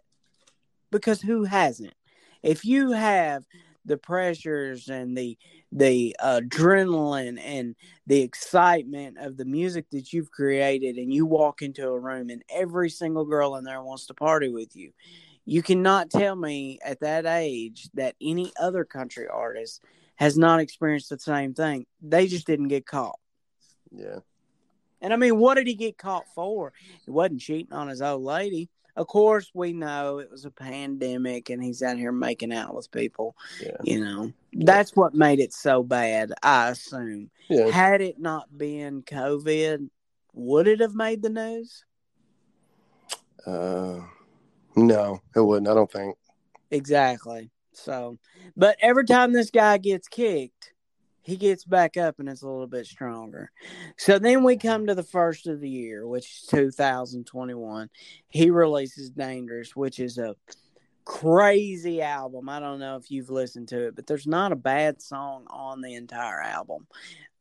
Because 0.92 1.22
who 1.22 1.44
hasn't? 1.44 1.96
If 2.44 2.64
you 2.64 2.92
have 2.92 3.44
the 3.84 3.98
pressures 3.98 4.90
and 4.90 5.18
the 5.18 5.38
the 5.72 6.16
uh, 6.20 6.42
adrenaline 6.44 7.40
and 7.42 7.76
the 8.06 8.22
excitement 8.22 9.18
of 9.18 9.38
the 9.38 9.46
music 9.46 9.86
that 9.92 10.14
you've 10.14 10.32
created 10.32 10.98
and 10.98 11.14
you 11.14 11.26
walk 11.26 11.62
into 11.62 11.88
a 11.88 12.00
room 12.00 12.30
and 12.30 12.44
every 12.50 12.90
single 12.90 13.26
girl 13.26 13.56
in 13.56 13.64
there 13.64 13.82
wants 13.82 14.06
to 14.06 14.14
party 14.14 14.50
with 14.50 14.76
you 14.76 14.92
you 15.46 15.64
cannot 15.64 16.10
tell 16.10 16.36
me 16.36 16.78
at 16.86 17.00
that 17.00 17.26
age 17.26 17.90
that 17.94 18.16
any 18.22 18.52
other 18.60 18.84
country 18.84 19.28
artist 19.28 19.82
has 20.18 20.38
not 20.38 20.60
experienced 20.60 21.10
the 21.10 21.20
same 21.20 21.54
thing. 21.54 21.86
They 22.02 22.28
just 22.28 22.46
didn't 22.46 22.68
get 22.68 22.86
caught. 22.86 23.20
Yeah. 23.92 24.20
And 25.00 25.14
I 25.14 25.16
mean, 25.16 25.38
what 25.38 25.56
did 25.56 25.68
he 25.68 25.76
get 25.76 25.98
caught 25.98 26.26
for? 26.34 26.74
He 27.06 27.12
wasn't 27.12 27.42
cheating 27.42 27.74
on 27.74 27.88
his 27.88 28.02
old 28.02 28.24
lady. 28.24 28.70
Of 28.96 29.06
course, 29.06 29.52
we 29.54 29.74
know 29.74 30.18
it 30.18 30.32
was 30.32 30.46
a 30.46 30.52
pandemic 30.52 31.52
and 31.52 31.64
he's 31.64 31.84
out 31.84 31.98
here 31.98 32.12
making 32.12 32.52
out 32.52 32.74
with 32.74 32.92
people. 32.92 33.36
Yeah. 33.62 33.78
You 33.84 34.04
know, 34.04 34.34
that's 34.54 34.96
what 34.96 35.14
made 35.14 35.40
it 35.40 35.54
so 35.54 35.84
bad, 35.84 36.34
I 36.42 36.70
assume. 36.70 37.30
Yeah. 37.48 37.70
Had 37.70 38.02
it 38.02 38.20
not 38.20 38.58
been 38.58 39.04
COVID, 39.04 39.88
would 40.34 40.68
it 40.68 40.80
have 40.80 40.96
made 40.96 41.22
the 41.22 41.30
news? 41.30 41.86
Uh, 43.46 44.00
no, 44.76 45.22
it 45.36 45.42
wouldn't. 45.42 45.68
I 45.68 45.76
don't 45.76 45.92
think. 45.92 46.18
Exactly. 46.72 47.52
So, 47.78 48.18
but 48.56 48.78
every 48.82 49.06
time 49.06 49.34
this 49.34 49.52
guy 49.52 49.78
gets 49.78 50.08
kicked, 50.08 50.74
he 51.22 51.36
gets 51.36 51.66
back 51.66 51.98
up 51.98 52.20
and 52.20 52.30
it's 52.30 52.42
a 52.42 52.48
little 52.48 52.68
bit 52.68 52.86
stronger. 52.86 53.52
So 53.98 54.18
then 54.18 54.44
we 54.44 54.56
come 54.58 54.88
to 54.88 54.96
the 54.96 55.04
first 55.04 55.46
of 55.48 55.60
the 55.60 55.70
year, 55.70 56.08
which 56.08 56.26
is 56.26 56.48
2021. 56.50 57.90
He 58.30 58.50
releases 58.50 59.10
Dangerous, 59.10 59.76
which 59.76 60.00
is 60.00 60.18
a 60.18 60.36
crazy 61.04 62.02
album. 62.02 62.48
I 62.50 62.60
don't 62.60 62.80
know 62.80 62.96
if 62.96 63.12
you've 63.12 63.30
listened 63.30 63.68
to 63.70 63.88
it, 63.88 63.96
but 63.96 64.08
there's 64.08 64.26
not 64.26 64.52
a 64.52 64.58
bad 64.58 65.02
song 65.02 65.46
on 65.50 65.82
the 65.82 65.96
entire 65.96 66.42
album. 66.42 66.88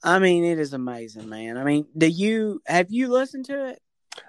I 0.03 0.19
mean, 0.19 0.45
it 0.45 0.59
is 0.59 0.73
amazing, 0.73 1.29
man. 1.29 1.57
I 1.57 1.65
mean, 1.65 1.87
do 1.97 2.07
you 2.07 2.61
have 2.67 2.91
you 2.91 3.09
listened 3.09 3.47
to 3.47 3.71
it? 3.71 3.83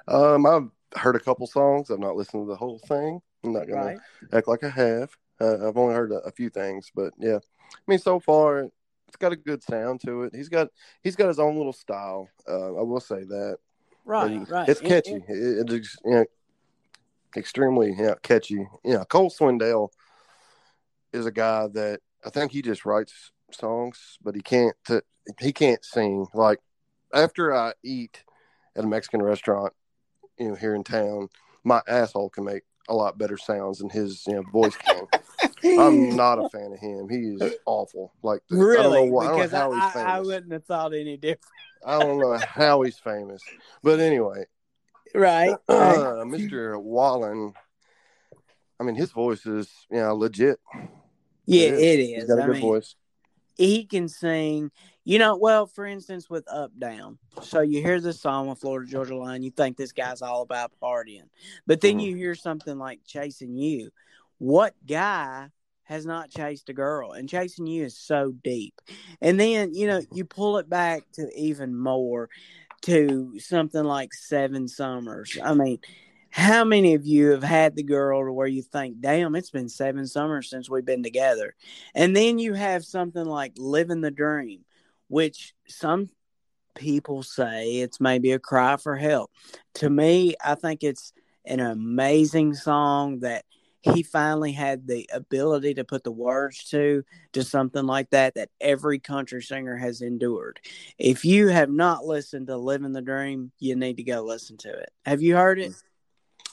Um, 0.07 0.45
I've 0.45 0.69
heard 0.99 1.15
a 1.15 1.19
couple 1.19 1.47
songs. 1.47 1.91
I've 1.91 1.99
not 1.99 2.15
listened 2.15 2.43
to 2.43 2.47
the 2.47 2.55
whole 2.55 2.79
thing. 2.79 3.21
I'm 3.43 3.53
not 3.53 3.67
gonna 3.67 3.85
right. 3.85 3.97
act 4.33 4.47
like 4.47 4.63
I 4.63 4.69
have. 4.69 5.09
Uh, 5.39 5.67
I've 5.67 5.77
only 5.77 5.93
heard 5.93 6.11
a, 6.11 6.17
a, 6.19 6.31
few 6.31 6.49
things, 6.49 6.91
but 6.95 7.13
yeah. 7.19 7.37
I 7.37 7.77
mean, 7.87 7.99
so 7.99 8.19
far 8.19 8.69
it's 9.07 9.17
got 9.17 9.31
a 9.31 9.37
good 9.37 9.63
sound 9.63 10.01
to 10.01 10.23
it. 10.23 10.35
He's 10.35 10.49
got 10.49 10.69
he's 11.03 11.15
got 11.15 11.27
his 11.27 11.39
own 11.39 11.57
little 11.57 11.73
style. 11.73 12.29
Uh, 12.47 12.75
I 12.75 12.81
will 12.81 12.99
say 12.99 13.23
that. 13.23 13.57
Right, 14.05 14.31
and 14.31 14.49
right. 14.49 14.67
It's 14.67 14.81
catchy. 14.81 15.23
It, 15.27 15.69
it, 15.69 15.71
it's 15.71 15.97
you 16.03 16.11
know, 16.11 16.25
extremely 17.35 17.89
you 17.89 18.03
know, 18.03 18.15
catchy. 18.21 18.67
You 18.83 18.93
know, 18.93 19.05
Cole 19.05 19.29
Swindell 19.29 19.89
is 21.13 21.25
a 21.25 21.31
guy 21.31 21.67
that 21.73 22.01
I 22.25 22.29
think 22.29 22.51
he 22.51 22.61
just 22.61 22.85
writes 22.85 23.31
songs, 23.51 24.17
but 24.23 24.35
he 24.35 24.41
can't 24.41 24.75
he 25.39 25.53
can't 25.53 25.83
sing. 25.83 26.27
Like 26.33 26.59
after 27.13 27.53
I 27.55 27.73
eat 27.83 28.23
at 28.75 28.83
a 28.83 28.87
Mexican 28.87 29.21
restaurant, 29.21 29.73
you 30.39 30.49
know 30.49 30.55
here 30.55 30.75
in 30.75 30.83
town, 30.83 31.29
my 31.63 31.81
asshole 31.87 32.29
can 32.29 32.45
make 32.45 32.63
a 32.87 32.93
lot 32.93 33.17
better 33.17 33.37
sounds 33.37 33.79
than 33.79 33.89
his 33.89 34.23
you 34.27 34.33
know, 34.33 34.43
voice 34.51 34.75
can. 34.75 35.07
I'm 35.79 36.15
not 36.15 36.39
a 36.39 36.49
fan 36.49 36.71
of 36.73 36.79
him. 36.79 37.07
He 37.09 37.45
is 37.45 37.55
awful. 37.65 38.13
Like 38.23 38.41
really, 38.49 38.79
I 38.79 38.81
don't 38.81 39.09
know, 39.11 39.35
because 39.35 39.53
I, 39.53 39.59
don't 39.59 39.73
I, 39.75 40.17
I, 40.17 40.19
wouldn't 40.21 40.51
have 40.51 40.65
thought 40.65 40.93
any 40.93 41.17
different. 41.17 41.43
I 41.85 41.99
don't 41.99 42.19
know 42.19 42.37
how 42.37 42.81
he's 42.81 42.97
famous, 42.97 43.41
but 43.83 43.99
anyway, 43.99 44.45
right, 45.13 45.55
uh, 45.69 46.23
Mr. 46.25 46.81
Wallen. 46.81 47.53
I 48.79 48.83
mean, 48.83 48.95
his 48.95 49.11
voice 49.11 49.45
is 49.45 49.69
you 49.89 49.97
know 49.97 50.15
legit. 50.15 50.59
Yeah, 51.45 51.67
it 51.67 51.73
is. 51.73 51.79
It 51.79 51.99
is. 51.99 52.09
He's 52.09 52.23
got 52.25 52.39
a 52.39 52.43
I 52.43 52.45
good 52.45 52.53
mean, 52.53 52.61
voice. 52.61 52.95
He 53.55 53.85
can 53.85 54.07
sing. 54.07 54.71
You 55.07 55.19
know, 55.19 55.37
well, 55.37 55.67
for 55.67 55.85
instance, 55.85 56.29
with 56.29 56.43
Up 56.51 56.77
Down. 56.77 57.17
So 57.41 57.61
you 57.61 57.81
hear 57.81 58.01
this 58.01 58.19
song 58.19 58.49
with 58.49 58.59
Florida 58.59 58.91
Georgia 58.91 59.15
Line, 59.15 59.41
you 59.41 59.51
think 59.51 59.77
this 59.77 59.93
guy's 59.93 60.21
all 60.21 60.41
about 60.41 60.73
partying. 60.83 61.29
But 61.65 61.79
then 61.79 61.91
mm-hmm. 61.91 61.99
you 62.01 62.15
hear 62.17 62.35
something 62.35 62.77
like 62.77 62.99
Chasing 63.07 63.55
You. 63.55 63.91
What 64.37 64.73
guy 64.85 65.47
has 65.83 66.05
not 66.05 66.29
chased 66.29 66.67
a 66.67 66.73
girl? 66.73 67.13
And 67.13 67.29
Chasing 67.29 67.67
You 67.67 67.85
is 67.85 67.97
so 67.97 68.33
deep. 68.43 68.73
And 69.21 69.39
then, 69.39 69.73
you 69.73 69.87
know, 69.87 70.01
you 70.11 70.25
pull 70.25 70.57
it 70.57 70.69
back 70.69 71.03
to 71.13 71.29
even 71.39 71.73
more 71.73 72.29
to 72.81 73.39
something 73.39 73.85
like 73.85 74.13
Seven 74.13 74.67
Summers. 74.67 75.37
I 75.41 75.53
mean, 75.53 75.79
how 76.31 76.65
many 76.65 76.95
of 76.95 77.05
you 77.05 77.29
have 77.29 77.43
had 77.43 77.77
the 77.77 77.83
girl 77.83 78.25
to 78.25 78.33
where 78.33 78.45
you 78.45 78.61
think, 78.61 78.99
damn, 78.99 79.35
it's 79.37 79.51
been 79.51 79.69
seven 79.69 80.05
summers 80.05 80.49
since 80.49 80.69
we've 80.69 80.83
been 80.83 81.01
together? 81.01 81.55
And 81.95 82.13
then 82.13 82.39
you 82.39 82.55
have 82.55 82.83
something 82.83 83.23
like 83.23 83.53
Living 83.55 84.01
the 84.01 84.11
Dream 84.11 84.65
which 85.07 85.53
some 85.67 86.09
people 86.75 87.23
say 87.23 87.77
it's 87.77 87.99
maybe 87.99 88.31
a 88.31 88.39
cry 88.39 88.77
for 88.77 88.95
help. 88.95 89.31
To 89.75 89.89
me, 89.89 90.35
I 90.43 90.55
think 90.55 90.83
it's 90.83 91.13
an 91.45 91.59
amazing 91.59 92.53
song 92.53 93.19
that 93.19 93.45
he 93.81 94.03
finally 94.03 94.51
had 94.51 94.87
the 94.87 95.09
ability 95.13 95.75
to 95.75 95.83
put 95.83 96.03
the 96.03 96.11
words 96.11 96.63
to 96.69 97.03
to 97.33 97.43
something 97.43 97.85
like 97.85 98.09
that 98.09 98.35
that 98.35 98.49
every 98.59 98.99
country 98.99 99.41
singer 99.41 99.77
has 99.77 100.01
endured. 100.01 100.59
If 100.97 101.23
you 101.23 101.47
have 101.47 101.69
not 101.69 102.05
listened 102.05 102.47
to 102.47 102.57
"Living 102.57 102.91
the 102.91 103.01
Dream," 103.01 103.51
you 103.59 103.75
need 103.75 103.97
to 103.97 104.03
go 104.03 104.23
listen 104.23 104.57
to 104.57 104.69
it. 104.69 104.89
Have 105.05 105.21
you 105.21 105.35
heard 105.35 105.59
it? 105.59 105.73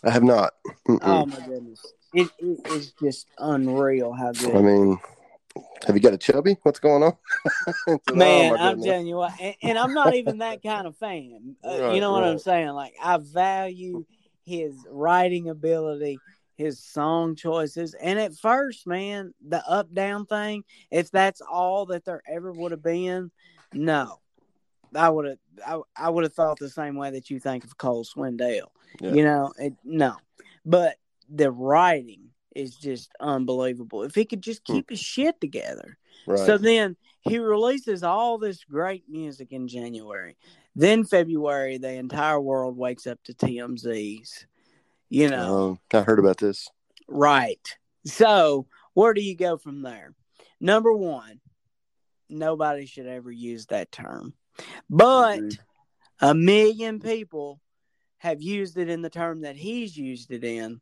I 0.05 0.11
have 0.11 0.23
not. 0.23 0.53
Mm-mm. 0.89 1.01
Oh 1.03 1.27
my 1.27 1.41
goodness, 1.47 1.85
it, 2.13 2.29
it 2.39 2.67
is 2.71 2.93
just 3.03 3.27
unreal 3.39 4.13
how 4.13 4.33
good. 4.33 4.55
I 4.57 4.61
mean, 4.61 4.99
have 5.87 5.97
you 5.97 6.03
got 6.03 6.13
a 6.13 6.19
chubby? 6.19 6.57
What's 6.63 6.79
going 6.79 7.03
on? 7.03 7.17
Oh, 7.87 7.99
Man, 8.15 8.55
my 8.55 8.71
I'm 8.71 8.83
telling 8.83 9.07
you 9.07 9.17
what, 9.17 9.33
and, 9.41 9.55
and 9.63 9.79
I'm 9.79 9.95
not 9.95 10.15
even 10.15 10.39
that 10.39 10.63
kind 10.63 10.87
of 10.87 10.97
fan. 10.97 11.57
Uh, 11.65 11.93
you 11.93 12.01
know 12.01 12.13
what 12.13 12.25
I'm 12.25 12.39
saying? 12.39 12.69
Like, 12.71 12.95
I 13.03 13.19
value 13.19 14.05
his 14.45 14.75
writing 14.91 15.49
ability, 15.49 16.19
his 16.57 16.83
song 16.83 17.37
choices, 17.37 17.95
and 17.95 18.19
at 18.19 18.35
first, 18.35 18.87
man, 18.87 19.35
the 19.47 19.67
up 19.69 19.93
down 19.93 20.27
thing. 20.27 20.65
If 20.91 21.11
that's 21.11 21.41
all 21.41 21.87
that 21.87 22.05
there 22.05 22.23
ever 22.27 22.53
would 22.53 22.73
have 22.73 22.83
been, 22.83 23.31
no, 23.73 24.21
I 24.95 25.09
would 25.09 25.27
have. 25.27 25.39
I, 25.67 25.81
I 26.07 26.11
would 26.11 26.25
have 26.25 26.35
thought 26.35 26.59
the 26.59 26.71
same 26.71 26.97
way 26.97 27.11
that 27.11 27.31
you 27.31 27.41
think 27.41 27.65
of 27.65 27.77
Cole 27.79 28.05
Swindell. 28.05 28.69
Yeah. 29.01 29.13
You 29.13 29.25
know, 29.25 29.53
it, 29.59 29.75
no, 29.85 30.17
but 30.65 30.97
the 31.29 31.51
writing 31.51 32.31
is 32.55 32.77
just 32.77 33.13
unbelievable. 33.21 34.03
If 34.03 34.15
he 34.15 34.25
could 34.25 34.43
just 34.43 34.63
Hmm. 34.67 34.75
keep 34.75 34.91
his 34.91 35.01
shit 35.01 35.41
together. 35.41 35.99
right. 36.27 36.39
So 36.47 36.57
then 36.59 36.97
he 37.21 37.39
releases 37.39 38.03
all 38.03 38.39
this 38.39 38.65
great 38.65 39.05
music 39.09 39.53
in 39.53 39.67
January. 39.69 40.37
Then 40.77 41.05
February, 41.05 41.79
the 41.79 41.93
entire 41.93 42.41
world 42.41 42.77
wakes 42.77 43.07
up 43.07 43.23
to 43.25 43.35
TMZ's. 43.35 44.47
You 45.09 45.29
know, 45.31 45.69
Um, 45.71 45.81
I 45.93 46.03
heard 46.03 46.19
about 46.19 46.39
this. 46.39 46.69
right. 47.09 47.77
So 48.05 48.67
where 48.95 49.15
do 49.15 49.21
you 49.23 49.37
go 49.37 49.57
from 49.57 49.83
there? 49.83 50.15
Number 50.61 50.93
one, 50.93 51.41
nobody 52.29 52.87
should 52.87 53.07
ever 53.07 53.31
use 53.31 53.67
that 53.67 53.93
term. 53.93 54.35
But 54.89 55.39
Agreed. 55.39 55.59
a 56.21 56.35
million 56.35 57.01
people 57.01 57.61
have 58.19 58.41
used 58.41 58.79
it 58.79 58.89
in 58.89 59.03
the 59.03 59.11
term 59.11 59.43
that 59.43 59.57
he's 59.57 59.97
used 59.97 60.31
it 60.31 60.45
in. 60.45 60.81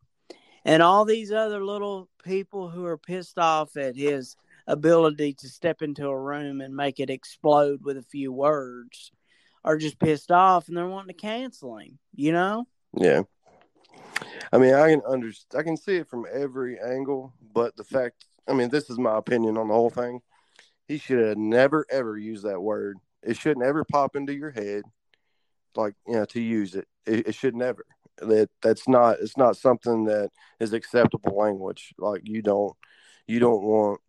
And 0.65 0.83
all 0.83 1.05
these 1.05 1.33
other 1.33 1.65
little 1.65 2.09
people 2.25 2.69
who 2.69 2.85
are 2.85 2.99
pissed 2.99 3.39
off 3.39 3.77
at 3.77 3.97
his 3.97 4.37
ability 4.67 5.35
to 5.35 5.49
step 5.49 5.83
into 5.83 6.07
a 6.07 6.19
room 6.19 6.61
and 6.61 6.75
make 6.75 7.01
it 7.01 7.11
explode 7.11 7.85
with 7.85 7.97
a 7.97 8.03
few 8.03 8.33
words 8.33 9.11
are 9.65 9.77
just 9.77 9.99
pissed 9.99 10.31
off 10.31 10.69
and 10.69 10.77
they're 10.77 10.87
wanting 10.87 11.15
to 11.15 11.21
cancel 11.21 11.79
him, 11.79 11.99
you 12.15 12.33
know? 12.33 12.67
Yeah. 12.97 13.23
I 14.53 14.59
mean, 14.59 14.75
I 14.75 14.91
can 14.91 15.03
under 15.07 15.33
I 15.57 15.63
can 15.63 15.77
see 15.77 15.97
it 15.97 16.09
from 16.09 16.27
every 16.33 16.79
angle, 16.81 17.33
but 17.55 17.77
the 17.77 17.85
fact, 17.85 18.27
I 18.49 18.53
mean, 18.53 18.69
this 18.69 18.91
is 18.91 18.99
my 18.99 19.17
opinion 19.17 19.57
on 19.57 19.69
the 19.69 19.75
whole 19.75 19.91
thing. 19.91 20.21
He 20.87 20.99
should 20.99 21.27
have 21.27 21.39
never 21.39 21.87
ever 21.91 22.19
used 22.19 22.45
that 22.45 22.61
word. 22.61 22.99
It 23.23 23.37
shouldn't 23.37 23.65
ever 23.65 23.85
pop 23.85 24.17
into 24.17 24.35
your 24.35 24.51
head, 24.51 24.83
like 25.75 25.95
you 26.07 26.15
know, 26.15 26.25
to 26.27 26.41
use 26.41 26.75
it. 26.75 26.87
It, 27.07 27.29
it 27.29 27.35
should 27.35 27.55
never. 27.55 27.87
That 28.27 28.51
that's 28.63 28.89
not. 28.89 29.19
It's 29.21 29.37
not 29.37 29.57
something 29.57 30.05
that 30.07 30.31
is 30.61 30.73
acceptable 30.73 31.37
language. 31.37 31.95
Like 31.99 32.23
you 32.25 32.43
don't, 32.43 32.77
you 33.27 33.39
don't 33.39 33.63
want. 33.63 34.01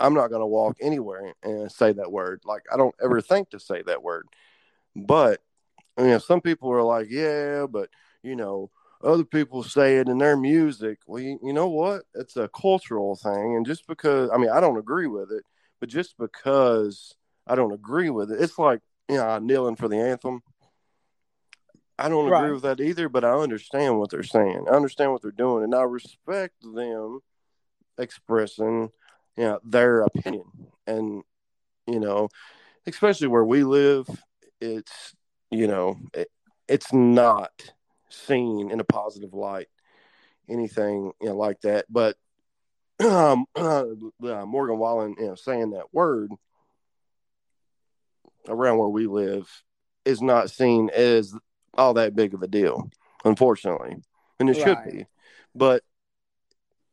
I'm 0.00 0.14
not 0.14 0.28
going 0.28 0.40
to 0.40 0.46
walk 0.46 0.76
anywhere 0.80 1.34
and 1.42 1.70
say 1.70 1.92
that 1.92 2.10
word. 2.12 2.42
Like 2.44 2.62
I 2.72 2.76
don't 2.76 2.94
ever 3.02 3.20
think 3.20 3.50
to 3.50 3.60
say 3.60 3.82
that 3.82 4.02
word. 4.02 4.26
But 4.96 5.40
you 5.98 6.06
know, 6.06 6.18
some 6.18 6.40
people 6.40 6.70
are 6.72 6.82
like, 6.82 7.08
yeah, 7.10 7.66
but 7.66 7.88
you 8.22 8.36
know, 8.36 8.70
other 9.02 9.24
people 9.24 9.62
say 9.62 9.98
it 9.98 10.08
in 10.08 10.18
their 10.18 10.36
music. 10.36 10.98
Well, 11.06 11.22
you, 11.22 11.38
you 11.42 11.52
know 11.52 11.68
what? 11.68 12.02
It's 12.14 12.36
a 12.36 12.48
cultural 12.48 13.16
thing, 13.16 13.56
and 13.56 13.66
just 13.66 13.86
because 13.86 14.30
I 14.32 14.38
mean 14.38 14.50
I 14.50 14.60
don't 14.60 14.78
agree 14.78 15.06
with 15.06 15.30
it, 15.30 15.44
but 15.80 15.88
just 15.88 16.16
because 16.18 17.14
I 17.46 17.54
don't 17.54 17.72
agree 17.72 18.10
with 18.10 18.32
it, 18.32 18.40
it's 18.40 18.58
like 18.58 18.80
you 19.08 19.16
know 19.16 19.38
kneeling 19.38 19.76
for 19.76 19.88
the 19.88 19.98
anthem. 19.98 20.42
I 21.98 22.08
don't 22.08 22.28
Right. 22.28 22.40
agree 22.40 22.52
with 22.52 22.62
that 22.62 22.80
either, 22.80 23.08
but 23.08 23.24
I 23.24 23.32
understand 23.32 23.98
what 23.98 24.10
they're 24.10 24.22
saying. 24.22 24.66
I 24.68 24.74
understand 24.74 25.12
what 25.12 25.22
they're 25.22 25.30
doing, 25.30 25.64
and 25.64 25.74
I 25.74 25.82
respect 25.82 26.54
them 26.62 27.20
expressing 27.98 28.90
you 29.36 29.44
know 29.44 29.60
their 29.64 30.02
opinion. 30.02 30.44
And 30.86 31.22
you 31.86 32.00
know, 32.00 32.28
especially 32.86 33.28
where 33.28 33.44
we 33.44 33.64
live, 33.64 34.08
it's 34.60 35.14
you 35.50 35.66
know 35.66 35.98
it, 36.12 36.28
it's 36.68 36.92
not 36.92 37.52
seen 38.10 38.70
in 38.70 38.80
a 38.80 38.84
positive 38.84 39.32
light, 39.34 39.68
anything 40.48 41.12
you 41.20 41.28
know 41.28 41.36
like 41.36 41.60
that. 41.60 41.86
But 41.88 42.16
um, 43.00 43.46
uh, 43.56 43.84
Morgan 44.20 44.78
Wallen, 44.78 45.14
you 45.18 45.26
know, 45.28 45.34
saying 45.36 45.70
that 45.70 45.92
word 45.92 46.32
around 48.48 48.78
where 48.78 48.88
we 48.88 49.06
live 49.06 49.48
is 50.04 50.20
not 50.20 50.50
seen 50.50 50.90
as 50.90 51.34
all 51.76 51.94
that 51.94 52.14
big 52.14 52.34
of 52.34 52.42
a 52.42 52.48
deal, 52.48 52.90
unfortunately, 53.24 53.96
and 54.38 54.50
it 54.50 54.56
should 54.56 54.78
be. 54.84 55.06
But 55.54 55.82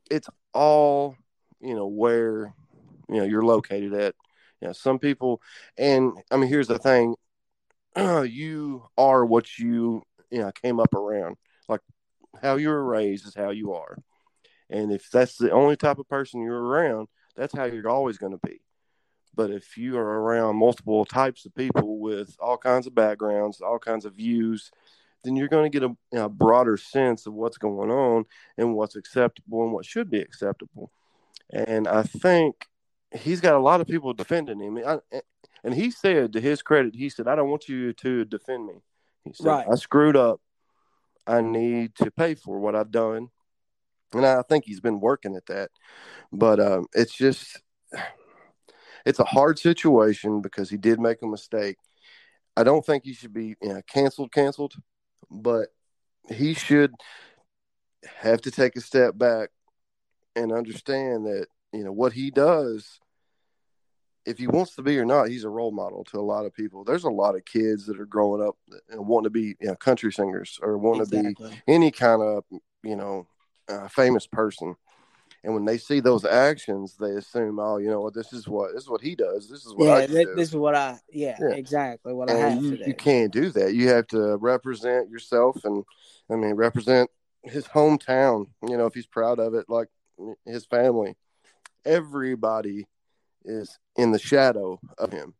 it's 0.09 0.29
all 0.53 1.15
you 1.59 1.75
know 1.75 1.87
where 1.87 2.53
you 3.09 3.17
know 3.17 3.23
you're 3.23 3.45
located 3.45 3.93
at. 3.93 4.15
You 4.61 4.67
know, 4.67 4.73
some 4.73 4.99
people, 4.99 5.41
and 5.77 6.13
I 6.29 6.37
mean, 6.37 6.49
here's 6.49 6.67
the 6.67 6.77
thing: 6.77 7.15
you 7.97 8.87
are 8.97 9.25
what 9.25 9.57
you 9.57 10.03
you 10.29 10.39
know 10.39 10.51
came 10.51 10.79
up 10.79 10.93
around. 10.93 11.37
Like 11.67 11.81
how 12.41 12.55
you 12.55 12.69
were 12.69 12.83
raised 12.83 13.27
is 13.27 13.35
how 13.35 13.49
you 13.51 13.73
are, 13.73 13.97
and 14.69 14.91
if 14.91 15.09
that's 15.09 15.37
the 15.37 15.51
only 15.51 15.75
type 15.75 15.99
of 15.99 16.07
person 16.07 16.41
you're 16.41 16.61
around, 16.61 17.07
that's 17.35 17.55
how 17.55 17.65
you're 17.65 17.89
always 17.89 18.17
going 18.17 18.33
to 18.33 18.47
be. 18.47 18.61
But 19.33 19.49
if 19.49 19.77
you 19.77 19.97
are 19.97 20.21
around 20.21 20.57
multiple 20.57 21.05
types 21.05 21.45
of 21.45 21.55
people 21.55 21.99
with 21.99 22.35
all 22.39 22.57
kinds 22.57 22.87
of 22.87 22.95
backgrounds, 22.95 23.61
all 23.61 23.79
kinds 23.79 24.05
of 24.05 24.15
views, 24.15 24.71
then 25.23 25.35
you're 25.35 25.47
going 25.47 25.71
to 25.71 25.79
get 25.79 25.89
a, 25.89 25.95
know, 26.11 26.29
broader 26.29 26.77
sense 26.77 27.25
of 27.25 27.33
what's 27.33 27.57
going 27.57 27.91
on 27.91 28.25
and 28.57 28.75
what's 28.75 28.95
acceptable 28.95 29.63
and 29.63 29.71
what 29.71 29.85
should 29.85 30.09
be 30.09 30.19
acceptable. 30.19 30.91
And 31.51 31.87
I 31.87 32.03
think 32.03 32.67
he's 33.11 33.41
got 33.41 33.55
a 33.55 33.59
lot 33.59 33.81
of 33.81 33.87
people 33.87 34.13
defending 34.13 34.59
him. 34.59 34.79
I, 34.85 34.99
and 35.63 35.73
he 35.73 35.91
said, 35.91 36.33
to 36.33 36.41
his 36.41 36.61
credit, 36.61 36.95
he 36.95 37.09
said, 37.09 37.27
I 37.27 37.35
don't 37.35 37.49
want 37.49 37.69
you 37.69 37.93
to 37.93 38.25
defend 38.25 38.65
me. 38.65 38.81
He 39.23 39.33
said, 39.33 39.47
Right. 39.47 39.67
I 39.71 39.75
screwed 39.75 40.17
up. 40.17 40.41
I 41.27 41.41
need 41.41 41.95
to 41.95 42.09
pay 42.09 42.35
for 42.35 42.59
what 42.59 42.75
I've 42.75 42.91
done. 42.91 43.29
And 44.13 44.25
I 44.25 44.41
think 44.41 44.65
he's 44.65 44.81
been 44.81 44.99
working 44.99 45.35
at 45.35 45.45
that. 45.45 45.69
But 46.33 46.59
um, 46.59 46.87
it's 46.93 47.15
just, 47.15 47.61
it's 49.05 49.19
a 49.19 49.25
hard 49.25 49.59
situation 49.59 50.41
because 50.41 50.69
he 50.69 50.77
did 50.77 50.99
make 50.99 51.21
a 51.21 51.27
mistake. 51.27 51.77
I 52.55 52.63
don't 52.63 52.85
think 52.85 53.03
he 53.03 53.13
should 53.13 53.33
be 53.33 53.55
you 53.61 53.69
know, 53.69 53.81
canceled, 53.87 54.31
canceled, 54.31 54.75
but 55.29 55.69
he 56.29 56.53
should 56.53 56.93
have 58.21 58.41
to 58.41 58.51
take 58.51 58.75
a 58.75 58.81
step 58.81 59.17
back 59.17 59.49
and 60.35 60.51
understand 60.51 61.25
that 61.25 61.47
you 61.73 61.83
know 61.83 61.91
what 61.91 62.13
he 62.13 62.31
does 62.31 62.99
if 64.25 64.37
he 64.37 64.47
wants 64.47 64.75
to 64.75 64.81
be 64.81 64.97
or 64.99 65.05
not 65.05 65.27
he's 65.27 65.43
a 65.43 65.49
role 65.49 65.71
model 65.71 66.03
to 66.03 66.19
a 66.19 66.21
lot 66.21 66.45
of 66.45 66.53
people. 66.53 66.83
There's 66.83 67.05
a 67.05 67.09
lot 67.09 67.35
of 67.35 67.45
kids 67.45 67.85
that 67.87 67.99
are 67.99 68.05
growing 68.05 68.45
up 68.45 68.55
and 68.89 69.07
wanting 69.07 69.25
to 69.25 69.29
be 69.29 69.55
you 69.59 69.67
know, 69.67 69.75
country 69.75 70.11
singers 70.11 70.59
or 70.61 70.77
want 70.77 71.03
to 71.03 71.23
be 71.23 71.35
any 71.67 71.91
kind 71.91 72.21
of 72.21 72.43
you 72.83 72.95
know 72.95 73.27
uh, 73.69 73.87
famous 73.87 74.27
person 74.27 74.75
and 75.43 75.53
when 75.53 75.65
they 75.65 75.77
see 75.77 75.99
those 75.99 76.23
actions 76.25 76.95
they 76.99 77.11
assume 77.11 77.59
oh 77.59 77.77
you 77.77 77.89
know 77.89 78.01
what? 78.01 78.13
This 78.13 78.33
is 78.33 78.47
what 78.47 78.73
this 78.73 78.83
is 78.83 78.89
what 78.89 79.01
he 79.01 79.15
does. 79.15 79.49
This 79.49 79.65
is 79.65 79.73
what 79.73 79.87
Yeah, 79.87 79.95
I 79.95 80.05
do. 80.07 80.35
this 80.35 80.49
is 80.49 80.55
what 80.55 80.75
I, 80.75 80.99
yeah, 81.11 81.37
Yeah. 81.41 81.53
exactly 81.55 82.13
what 82.13 82.29
I 82.29 82.33
and 82.33 82.41
have 82.53 82.63
you, 82.63 82.79
you 82.85 82.93
can't 82.93 83.31
do 83.31 83.49
that. 83.51 83.73
You 83.73 83.89
have 83.89 84.07
to 84.07 84.37
represent 84.37 85.09
yourself 85.09 85.63
and 85.65 85.83
i 86.29 86.35
mean 86.35 86.53
represent 86.55 87.09
his 87.43 87.65
hometown 87.65 88.45
you 88.67 88.77
know 88.77 88.85
if 88.85 88.93
he's 88.93 89.07
proud 89.07 89.39
of 89.39 89.53
it 89.53 89.65
like 89.69 89.87
his 90.45 90.65
family. 90.65 91.15
Everybody 91.85 92.85
is 93.43 93.79
in 93.95 94.11
the 94.11 94.19
shadow 94.19 94.79
of 94.97 95.11
him. 95.11 95.33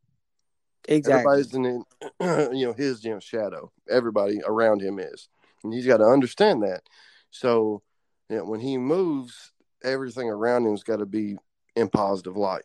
Exactly. 0.87 1.31
everybody's 1.31 1.53
in 1.53 1.83
you 2.57 2.65
know 2.65 2.73
his 2.73 3.03
you 3.03 3.11
know 3.13 3.19
shadow. 3.19 3.71
Everybody 3.89 4.39
around 4.45 4.81
him 4.81 4.99
is. 4.99 5.29
And 5.63 5.73
he's 5.73 5.85
got 5.85 5.97
to 5.97 6.05
understand 6.05 6.63
that. 6.63 6.81
So 7.29 7.83
you 8.29 8.37
know, 8.37 8.45
when 8.45 8.59
he 8.59 8.77
moves 8.77 9.50
everything 9.83 10.29
around 10.29 10.65
him's 10.65 10.83
got 10.83 10.97
to 10.97 11.05
be 11.05 11.37
in 11.75 11.89
positive 11.89 12.37
light 12.37 12.63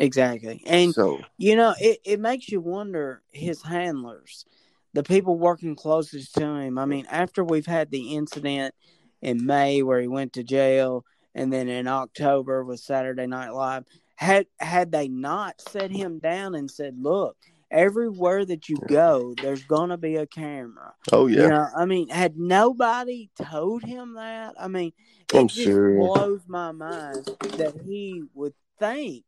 Exactly. 0.00 0.62
And 0.66 0.94
so 0.94 1.20
you 1.36 1.54
know, 1.56 1.74
it, 1.78 2.00
it 2.04 2.20
makes 2.20 2.48
you 2.48 2.60
wonder 2.60 3.22
his 3.32 3.62
handlers, 3.62 4.46
the 4.94 5.02
people 5.02 5.38
working 5.38 5.76
closest 5.76 6.34
to 6.36 6.46
him. 6.46 6.78
I 6.78 6.86
mean, 6.86 7.06
after 7.10 7.44
we've 7.44 7.66
had 7.66 7.90
the 7.90 8.14
incident 8.14 8.74
in 9.20 9.44
May 9.44 9.82
where 9.82 10.00
he 10.00 10.08
went 10.08 10.32
to 10.32 10.42
jail 10.42 11.04
and 11.34 11.52
then 11.52 11.68
in 11.68 11.86
October 11.86 12.64
with 12.64 12.80
Saturday 12.80 13.26
Night 13.26 13.50
Live, 13.50 13.84
had 14.16 14.46
had 14.58 14.90
they 14.90 15.06
not 15.06 15.60
set 15.60 15.90
him 15.90 16.18
down 16.18 16.54
and 16.54 16.70
said, 16.70 16.96
Look, 16.98 17.36
everywhere 17.70 18.44
that 18.44 18.68
you 18.68 18.76
go, 18.88 19.34
there's 19.40 19.64
gonna 19.64 19.96
be 19.96 20.16
a 20.16 20.26
camera. 20.26 20.94
Oh 21.12 21.26
yeah. 21.26 21.42
You 21.42 21.48
know, 21.48 21.68
I 21.76 21.84
mean, 21.86 22.08
had 22.08 22.36
nobody 22.36 23.30
told 23.40 23.82
him 23.82 24.14
that, 24.14 24.54
I 24.58 24.68
mean, 24.68 24.92
it 25.32 25.38
I'm 25.38 25.48
just 25.48 25.64
sure. 25.64 25.96
blows 25.96 26.42
my 26.46 26.72
mind 26.72 27.26
that 27.58 27.74
he 27.86 28.22
would 28.34 28.54
think 28.78 29.24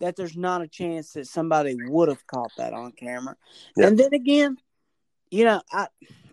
that 0.00 0.16
there's 0.16 0.36
not 0.36 0.62
a 0.62 0.68
chance 0.68 1.12
that 1.12 1.26
somebody 1.26 1.76
would 1.88 2.08
have 2.08 2.26
caught 2.26 2.52
that 2.58 2.72
on 2.72 2.92
camera. 2.92 3.36
Yeah. 3.76 3.86
And 3.88 3.98
then 3.98 4.12
again, 4.12 4.56
you 5.30 5.44
know, 5.44 5.62
I 5.72 5.86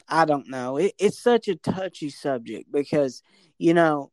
I 0.07 0.25
don't 0.25 0.49
know. 0.49 0.77
It, 0.77 0.93
it's 0.99 1.19
such 1.19 1.47
a 1.47 1.55
touchy 1.55 2.09
subject 2.09 2.71
because 2.71 3.21
you 3.57 3.73
know 3.73 4.11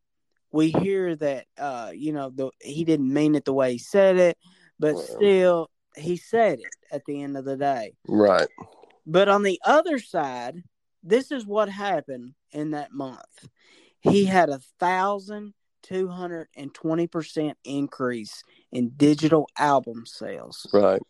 we 0.53 0.70
hear 0.70 1.16
that 1.16 1.46
uh 1.59 1.90
you 1.94 2.12
know 2.12 2.31
the 2.31 2.51
he 2.61 2.85
didn't 2.85 3.12
mean 3.12 3.35
it 3.35 3.44
the 3.44 3.53
way 3.53 3.72
he 3.72 3.79
said 3.79 4.16
it, 4.16 4.38
but 4.79 4.94
Well. 4.94 5.07
still 5.07 5.70
he 5.96 6.16
said 6.16 6.61
it 6.61 6.74
at 6.92 7.04
the 7.06 7.22
end 7.22 7.37
of 7.37 7.44
the 7.44 7.56
day. 7.56 7.94
Right. 8.06 8.48
But 9.06 9.28
on 9.28 9.42
the 9.42 9.61
other 9.64 9.98
side, 9.98 10.62
this 11.02 11.30
is 11.30 11.46
what 11.46 11.68
happened 11.68 12.35
in 12.52 12.72
that 12.72 12.92
month. 12.92 13.48
He 14.00 14.24
had 14.24 14.48
a 14.48 14.61
thousand 14.80 15.54
two 15.82 16.09
hundred 16.09 16.48
and 16.56 16.74
twenty 16.74 17.06
percent 17.06 17.56
increase 17.64 18.42
in 18.72 18.90
digital 18.96 19.48
album 19.59 20.04
sales. 20.06 20.66
Right. 20.72 21.00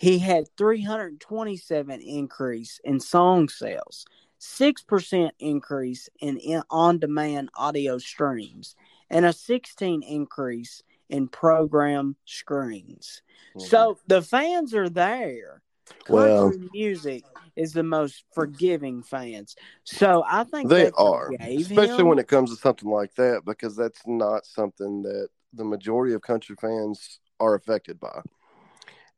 He 0.00 0.18
had 0.18 0.46
327 0.56 2.00
increase 2.00 2.80
in 2.84 3.00
song 3.00 3.50
sales, 3.50 4.06
6% 4.40 5.30
increase 5.38 6.08
in, 6.20 6.62
on-demand 6.70 7.50
audio 7.54 7.98
streams, 7.98 8.74
and 9.10 9.26
a 9.26 9.32
16 9.34 10.02
increase 10.02 10.82
in 11.10 11.28
program 11.28 12.16
screens. 12.24 13.22
Mm-hmm. 13.56 13.66
So 13.66 13.98
the 14.06 14.22
fans 14.22 14.74
are 14.74 14.88
there. 14.88 15.62
Country 16.04 16.14
Well- 16.14 16.52
music 16.72 17.24
is 17.56 17.72
the 17.72 17.82
most 17.82 18.24
forgiving 18.32 19.02
fans. 19.02 19.56
So 19.84 20.24
I 20.26 20.44
think 20.44 20.68
they 20.68 20.90
are, 20.92 21.32
especially 21.40 21.98
him. 21.98 22.08
when 22.08 22.18
it 22.18 22.28
comes 22.28 22.50
to 22.50 22.56
something 22.56 22.88
like 22.88 23.14
that, 23.16 23.42
because 23.44 23.76
that's 23.76 24.00
not 24.06 24.46
something 24.46 25.02
that 25.02 25.28
the 25.52 25.64
majority 25.64 26.14
of 26.14 26.22
country 26.22 26.56
fans 26.60 27.18
are 27.40 27.54
affected 27.54 27.98
by, 27.98 28.22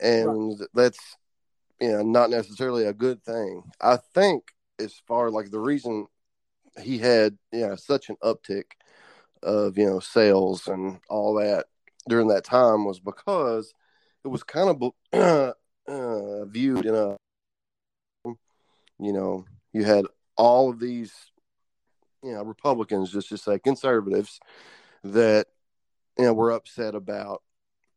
and 0.00 0.58
that's 0.72 0.98
you 1.80 1.92
know 1.92 2.02
not 2.02 2.30
necessarily 2.30 2.86
a 2.86 2.92
good 2.92 3.22
thing. 3.22 3.62
I 3.80 3.98
think 4.14 4.44
as 4.78 4.94
far 5.06 5.30
like 5.30 5.50
the 5.50 5.60
reason 5.60 6.06
he 6.80 6.98
had 6.98 7.36
yeah 7.52 7.74
such 7.76 8.08
an 8.08 8.16
uptick 8.22 8.64
of 9.42 9.76
you 9.76 9.86
know 9.86 10.00
sales 10.00 10.68
and 10.68 11.00
all 11.08 11.34
that 11.34 11.66
during 12.08 12.28
that 12.28 12.44
time 12.44 12.84
was 12.84 13.00
because 13.00 13.72
it 14.24 14.28
was 14.28 14.42
kind 14.42 14.70
of 14.70 14.92
uh, 15.88 16.44
viewed 16.46 16.86
in 16.86 16.94
a 16.94 17.16
you 18.98 19.12
know 19.12 19.44
you 19.72 19.84
had 19.84 20.04
all 20.36 20.70
of 20.70 20.78
these 20.78 21.12
you 22.22 22.32
know 22.32 22.42
republicans 22.42 23.10
just 23.10 23.28
to 23.28 23.36
say 23.36 23.58
conservatives 23.58 24.38
that 25.02 25.46
you 26.18 26.24
know 26.24 26.32
were 26.32 26.52
upset 26.52 26.94
about 26.94 27.42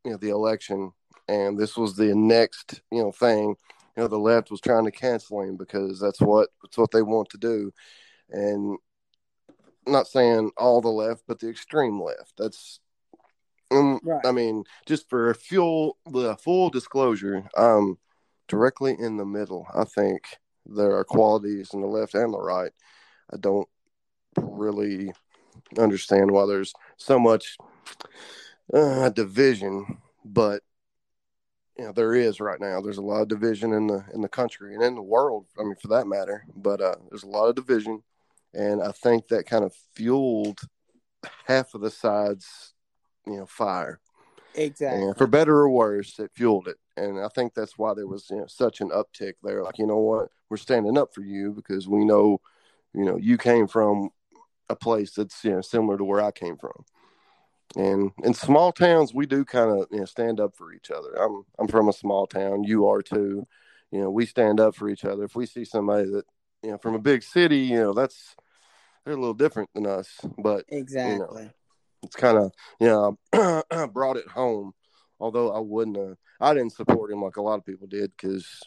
you 0.04 0.12
know 0.12 0.18
the 0.18 0.30
election. 0.30 0.92
And 1.28 1.58
this 1.58 1.76
was 1.76 1.96
the 1.96 2.16
next 2.16 2.82
you 2.92 3.02
know 3.02 3.12
thing 3.12 3.56
you 3.98 4.04
know 4.04 4.08
the 4.08 4.18
left 4.18 4.52
was 4.52 4.62
trying 4.62 4.86
to 4.86 4.92
cancel 4.92 5.42
him 5.42 5.58
because 5.58 6.00
that's 6.00 6.22
what 6.22 6.50
that's 6.64 6.78
what 6.78 6.92
they 6.92 7.02
want 7.02 7.30
to 7.30 7.38
do. 7.38 7.72
And 8.30 8.78
not 9.88 10.08
saying 10.08 10.52
all 10.58 10.82
the 10.82 10.90
left 10.90 11.24
but 11.28 11.40
the 11.40 11.50
extreme 11.50 12.02
left. 12.02 12.34
That's 12.38 12.80
Right. 14.06 14.26
i 14.26 14.32
mean 14.32 14.64
just 14.86 15.10
for 15.10 15.34
fuel 15.34 15.98
the 16.06 16.36
full 16.38 16.70
disclosure 16.70 17.44
um 17.58 17.98
directly 18.48 18.96
in 18.98 19.18
the 19.18 19.26
middle 19.26 19.66
i 19.74 19.84
think 19.84 20.22
there 20.66 20.96
are 20.96 21.04
qualities 21.04 21.72
in 21.74 21.82
the 21.82 21.88
left 21.88 22.16
and 22.16 22.34
the 22.34 22.40
right. 22.40 22.72
I 23.32 23.38
don't 23.38 23.68
really 24.38 25.12
understand 25.78 26.32
why 26.32 26.46
there's 26.46 26.74
so 26.98 27.20
much 27.20 27.58
uh, 28.74 29.10
division 29.10 30.00
but 30.24 30.64
you 31.78 31.86
know 31.86 31.92
there 31.92 32.16
is 32.16 32.40
right 32.40 32.60
now. 32.60 32.80
There's 32.82 32.98
a 32.98 33.02
lot 33.04 33.22
of 33.22 33.28
division 33.28 33.74
in 33.74 33.88
the 33.88 34.06
in 34.14 34.22
the 34.22 34.30
country 34.30 34.74
and 34.74 34.84
in 34.84 34.96
the 34.96 35.02
world 35.02 35.46
i 35.60 35.64
mean 35.64 35.76
for 35.82 35.90
that 35.90 36.08
matter 36.08 36.46
but 36.56 36.82
uh 36.82 36.96
there's 37.10 37.24
a 37.24 37.28
lot 37.28 37.48
of 37.48 37.56
division. 37.56 38.02
And 38.54 38.82
i 38.82 38.92
think 38.92 39.28
that 39.28 39.46
kind 39.46 39.66
of 39.66 39.74
fueled 39.94 40.62
half 41.48 41.74
of 41.74 41.82
the 41.82 41.92
sides 41.92 42.74
you 43.28 43.38
know 43.38 43.46
fire. 43.46 44.00
Exactly. 44.58 45.04
and 45.04 45.18
for 45.18 45.28
better 45.28 45.54
or 45.58 45.70
worse 45.70 46.18
it 46.20 46.32
fueled 46.34 46.68
it. 46.68 46.78
And 46.98 47.20
i 47.20 47.28
think 47.28 47.54
that's 47.54 47.78
why 47.78 47.94
there 47.94 48.08
was 48.08 48.30
you 48.30 48.38
know 48.38 48.48
such 48.48 48.82
an 48.82 48.90
uptick 48.90 49.34
there. 49.44 49.64
Like 49.64 49.78
you 49.78 49.88
know 49.88 49.98
what? 49.98 50.30
We're 50.50 50.58
standing 50.58 50.98
up 50.98 51.14
for 51.14 51.22
you 51.22 51.52
because 51.52 51.88
we 51.88 52.06
know 52.06 52.40
you 52.94 53.06
know 53.06 53.18
you 53.18 53.38
came 53.38 53.68
from 53.68 54.10
a 54.70 54.76
place 54.76 55.12
that's 55.12 55.44
you 55.44 55.52
know 55.52 55.62
similar 55.62 55.98
to 55.98 56.04
where 56.04 56.22
i 56.22 56.32
came 56.32 56.58
from. 56.58 56.86
And 57.76 58.12
in 58.24 58.34
small 58.34 58.72
towns 58.72 59.14
we 59.14 59.26
do 59.26 59.44
kind 59.44 59.72
of 59.72 59.88
you 59.92 60.00
know 60.00 60.06
stand 60.06 60.40
up 60.40 60.56
for 60.56 60.74
each 60.74 60.92
other. 60.92 61.14
I'm 61.16 61.44
i'm 61.60 61.68
from 61.68 61.90
a 61.90 61.94
small 61.94 62.28
town. 62.28 62.64
You 62.64 62.88
are 62.88 63.02
too. 63.02 63.48
You 63.92 64.02
know 64.02 64.10
we 64.10 64.26
stand 64.26 64.60
up 64.60 64.76
for 64.76 64.90
each 64.90 65.06
other. 65.06 65.24
If 65.24 65.36
we 65.36 65.46
see 65.46 65.66
somebody 65.66 66.10
that 66.12 66.26
you 66.64 66.72
know 66.72 66.78
from 66.78 66.96
a 66.96 67.00
big 67.00 67.24
city 67.24 67.60
you 67.60 67.78
know 67.78 67.94
that's 67.94 68.36
they're 69.04 69.14
a 69.14 69.18
little 69.18 69.34
different 69.34 69.70
than 69.74 69.86
us. 69.86 70.10
But 70.38 70.66
exactly. 70.70 71.52
It's 72.04 72.16
kind 72.16 72.38
of 72.38 72.52
you 72.80 72.88
know 72.88 73.18
brought 73.94 74.18
it 74.18 74.28
home 74.28 74.74
although 75.20 75.52
i 75.52 75.60
wouldn't 75.60 75.98
have 75.98 76.16
i 76.40 76.54
didn't 76.54 76.74
support 76.74 77.12
him 77.12 77.22
like 77.22 77.38
a 77.38 77.42
lot 77.42 77.58
of 77.58 77.66
people 77.66 77.88
did 77.88 78.12
because 78.12 78.62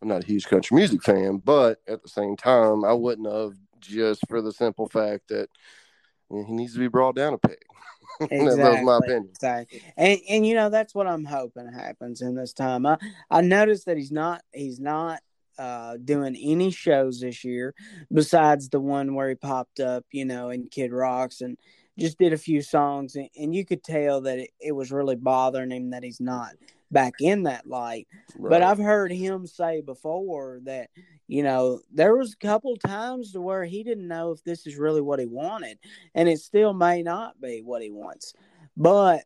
i'm 0.00 0.08
not 0.08 0.22
a 0.22 0.26
huge 0.26 0.46
country 0.46 0.76
music 0.76 1.02
fan 1.02 1.40
but 1.44 1.78
at 1.88 2.02
the 2.02 2.08
same 2.08 2.36
time 2.36 2.84
i 2.84 2.92
wouldn't 2.92 3.30
have 3.30 3.52
just 3.80 4.22
for 4.28 4.40
the 4.40 4.52
simple 4.52 4.88
fact 4.88 5.28
that 5.28 5.48
you 6.30 6.38
know, 6.38 6.44
he 6.44 6.52
needs 6.52 6.72
to 6.74 6.78
be 6.78 6.88
brought 6.88 7.16
down 7.16 7.34
a 7.34 7.38
peg 7.38 7.58
that 8.20 8.30
was 8.30 8.82
my 8.84 8.98
opinion 8.98 9.30
Exactly. 9.42 9.82
And 9.96 10.20
and 10.28 10.46
you 10.46 10.54
know 10.54 10.70
that's 10.70 10.94
what 10.94 11.08
I'm 11.08 11.24
hoping 11.24 11.66
happens 11.72 12.20
in 12.22 12.36
this 12.36 12.52
time. 12.52 12.86
I 12.86 12.96
I 13.28 13.40
noticed 13.40 13.86
that 13.86 13.96
he's 13.96 14.12
not 14.12 14.42
he's 14.52 14.78
not 14.78 15.20
uh 15.58 15.96
doing 16.02 16.36
any 16.36 16.70
shows 16.70 17.20
this 17.20 17.42
year 17.44 17.74
besides 18.12 18.68
the 18.68 18.80
one 18.80 19.14
where 19.14 19.30
he 19.30 19.34
popped 19.34 19.80
up, 19.80 20.04
you 20.12 20.24
know, 20.24 20.50
in 20.50 20.68
Kid 20.68 20.92
Rocks 20.92 21.40
and 21.40 21.58
just 21.98 22.18
did 22.18 22.32
a 22.32 22.38
few 22.38 22.62
songs 22.62 23.16
and, 23.16 23.28
and 23.38 23.54
you 23.54 23.64
could 23.64 23.84
tell 23.84 24.22
that 24.22 24.38
it, 24.38 24.50
it 24.60 24.72
was 24.72 24.92
really 24.92 25.16
bothering 25.16 25.70
him 25.70 25.90
that 25.90 26.02
he's 26.02 26.20
not 26.20 26.52
back 26.90 27.14
in 27.20 27.44
that 27.44 27.66
light. 27.66 28.06
But 28.38 28.62
I've 28.62 28.78
heard 28.78 29.10
him 29.10 29.46
say 29.46 29.80
before 29.80 30.60
that, 30.64 30.90
you 31.26 31.42
know, 31.42 31.80
there 31.92 32.14
was 32.16 32.34
a 32.34 32.46
couple 32.46 32.76
times 32.76 33.32
to 33.32 33.40
where 33.40 33.64
he 33.64 33.82
didn't 33.82 34.08
know 34.08 34.30
if 34.32 34.44
this 34.44 34.66
is 34.66 34.76
really 34.76 35.00
what 35.00 35.18
he 35.18 35.26
wanted, 35.26 35.78
and 36.14 36.28
it 36.28 36.40
still 36.40 36.74
may 36.74 37.02
not 37.02 37.40
be 37.40 37.62
what 37.62 37.82
he 37.82 37.90
wants. 37.90 38.34
But 38.76 39.24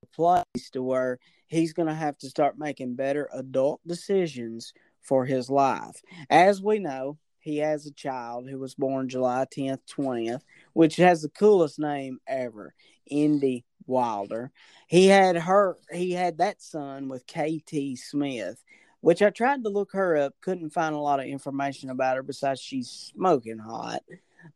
the 0.00 0.08
place 0.08 0.70
to 0.72 0.82
where 0.82 1.18
he's 1.46 1.72
going 1.72 1.88
to 1.88 1.94
have 1.94 2.18
to 2.18 2.28
start 2.28 2.58
making 2.58 2.96
better 2.96 3.28
adult 3.32 3.80
decisions 3.86 4.72
for 5.00 5.24
his 5.24 5.48
life. 5.50 6.02
As 6.30 6.60
we 6.60 6.78
know, 6.78 7.18
he 7.38 7.58
has 7.58 7.86
a 7.86 7.92
child 7.92 8.48
who 8.48 8.58
was 8.58 8.74
born 8.74 9.08
July 9.08 9.44
10th, 9.54 9.80
20th, 9.94 10.40
which 10.74 10.96
has 10.96 11.22
the 11.22 11.30
coolest 11.30 11.78
name 11.78 12.18
ever, 12.26 12.74
Indy 13.06 13.64
Wilder. 13.86 14.52
He 14.86 15.06
had 15.06 15.36
her 15.36 15.78
he 15.92 16.12
had 16.12 16.38
that 16.38 16.60
son 16.60 17.08
with 17.08 17.26
KT 17.26 17.96
Smith, 17.96 18.62
which 19.00 19.22
I 19.22 19.30
tried 19.30 19.64
to 19.64 19.70
look 19.70 19.92
her 19.92 20.16
up, 20.16 20.34
couldn't 20.40 20.70
find 20.70 20.94
a 20.94 20.98
lot 20.98 21.20
of 21.20 21.26
information 21.26 21.90
about 21.90 22.16
her 22.16 22.22
besides 22.22 22.60
she's 22.60 22.90
smoking 22.90 23.58
hot. 23.58 24.02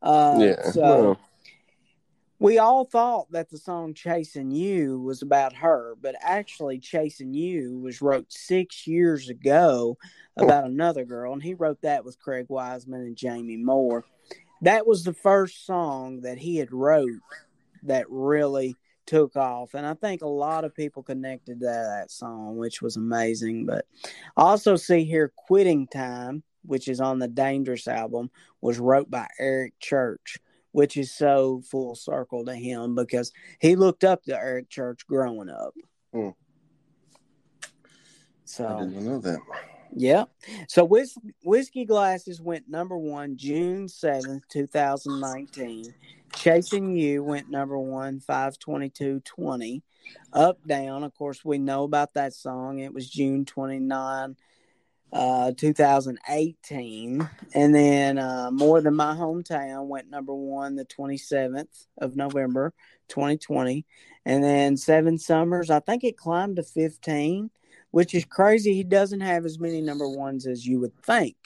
Uh, 0.03 0.37
yeah 0.39 0.71
so 0.71 0.81
well, 0.83 1.21
we 2.41 2.59
all 2.59 2.85
thought 2.85 3.31
that 3.33 3.51
the 3.51 3.59
song 3.59 3.95
Chasing 3.95 4.51
You 4.51 5.01
was 5.01 5.23
about 5.23 5.55
her, 5.55 5.95
but 6.01 6.15
actually 6.21 6.79
Chasing 6.79 7.35
You 7.35 7.79
was 7.81 8.01
wrote 8.01 8.33
six 8.33 8.87
years 8.87 9.29
ago 9.29 9.99
about 10.37 10.65
another 10.65 11.05
girl, 11.05 11.33
and 11.33 11.43
he 11.43 11.55
wrote 11.55 11.81
that 11.83 12.05
with 12.05 12.21
Craig 12.21 12.47
Wiseman 12.49 13.01
and 13.01 13.17
Jamie 13.17 13.57
Moore. 13.57 14.05
That 14.63 14.87
was 14.87 15.05
the 15.05 15.13
first 15.13 15.67
song 15.67 16.23
that 16.23 16.39
he 16.39 16.57
had 16.57 16.73
wrote 16.73 17.21
that 17.85 18.07
really 18.09 18.77
took 19.07 19.37
off, 19.37 19.75
and 19.75 19.87
I 19.87 19.95
think 19.95 20.23
a 20.23 20.29
lot 20.29 20.65
of 20.65 20.75
people 20.75 21.03
connected 21.03 21.61
to 21.61 21.67
that 21.67 22.11
song, 22.11 22.57
which 22.57 22.83
was 22.83 22.97
amazing. 22.97 23.65
But 23.67 23.87
I 24.37 24.43
also 24.43 24.77
see 24.77 25.05
here 25.05 25.33
Quitting 25.35 25.87
Time, 25.87 26.43
which 26.65 26.89
is 26.89 27.01
on 27.01 27.19
the 27.19 27.29
Dangerous 27.29 27.89
album, 27.89 28.31
was 28.61 28.79
wrote 28.79 29.11
by 29.11 29.29
Eric 29.39 29.75
Church 29.81 30.39
which 30.73 30.97
is 30.97 31.13
so 31.13 31.63
full 31.69 31.95
circle 31.95 32.45
to 32.45 32.55
him 32.55 32.95
because 32.95 33.33
he 33.61 33.77
looked 33.77 34.05
up 34.05 34.23
to 34.25 34.37
Eric 34.37 34.69
Church 34.69 35.07
growing 35.07 35.49
up. 35.49 35.75
Hmm. 36.13 36.29
I 36.29 37.69
So 38.45 38.79
didn't 38.79 39.05
know 39.05 39.19
that 39.19 39.41
Yeah. 39.95 40.25
So 40.69 40.85
Whis- 40.85 41.19
Whiskey 41.43 41.85
Glasses 41.85 42.41
went 42.41 42.69
number 42.69 42.97
one 42.97 43.37
June 43.37 43.87
7th, 43.87 44.43
2019. 44.51 45.95
Chasing 46.35 46.97
You 46.97 47.25
went 47.25 47.51
number 47.51 47.79
one, 47.79 48.21
522.20. 48.21 49.83
Up 50.33 50.59
Down, 50.67 51.05
of 51.05 51.15
course, 51.15 51.45
we 51.45 51.59
know 51.59 51.85
about 51.85 52.15
that 52.15 52.35
song. 52.35 52.79
It 52.79 52.93
was 52.93 53.09
June 53.09 53.45
29, 53.45 54.37
uh, 55.13 55.53
2018. 55.57 57.29
And 57.55 57.75
then 57.75 58.19
uh, 58.19 58.51
More 58.51 58.81
Than 58.81 58.95
My 58.95 59.15
Hometown 59.15 59.87
went 59.87 60.11
number 60.11 60.35
one 60.35 60.77
the 60.77 60.85
27th 60.85 61.87
of 61.99 62.15
November, 62.17 62.73
2020. 63.09 63.85
And 64.25 64.45
then 64.45 64.77
Seven 64.77 65.19
Summers, 65.19 65.71
I 65.71 65.81
think 65.81 66.05
it 66.05 66.17
climbed 66.17 66.57
to 66.57 66.63
15, 66.63 67.51
which 67.91 68.15
is 68.15 68.25
crazy. 68.25 68.75
He 68.75 68.85
doesn't 68.85 69.21
have 69.21 69.45
as 69.45 69.59
many 69.59 69.81
number 69.81 70.09
ones 70.09 70.47
as 70.47 70.67
you 70.67 70.81
would 70.81 70.97
think, 71.03 71.37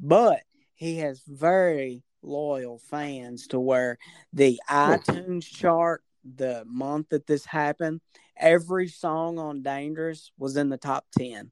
but 0.00 0.42
he 0.74 0.98
has 0.98 1.22
very 1.26 2.02
loyal 2.22 2.78
fans 2.78 3.46
to 3.48 3.60
where 3.60 3.98
the 4.32 4.60
iTunes 4.68 5.44
chart, 5.44 6.02
the 6.24 6.64
month 6.66 7.08
that 7.10 7.26
this 7.26 7.44
happened, 7.44 8.00
every 8.36 8.88
song 8.88 9.38
on 9.38 9.62
Dangerous 9.62 10.30
was 10.38 10.56
in 10.56 10.68
the 10.68 10.76
top 10.76 11.06
10. 11.16 11.50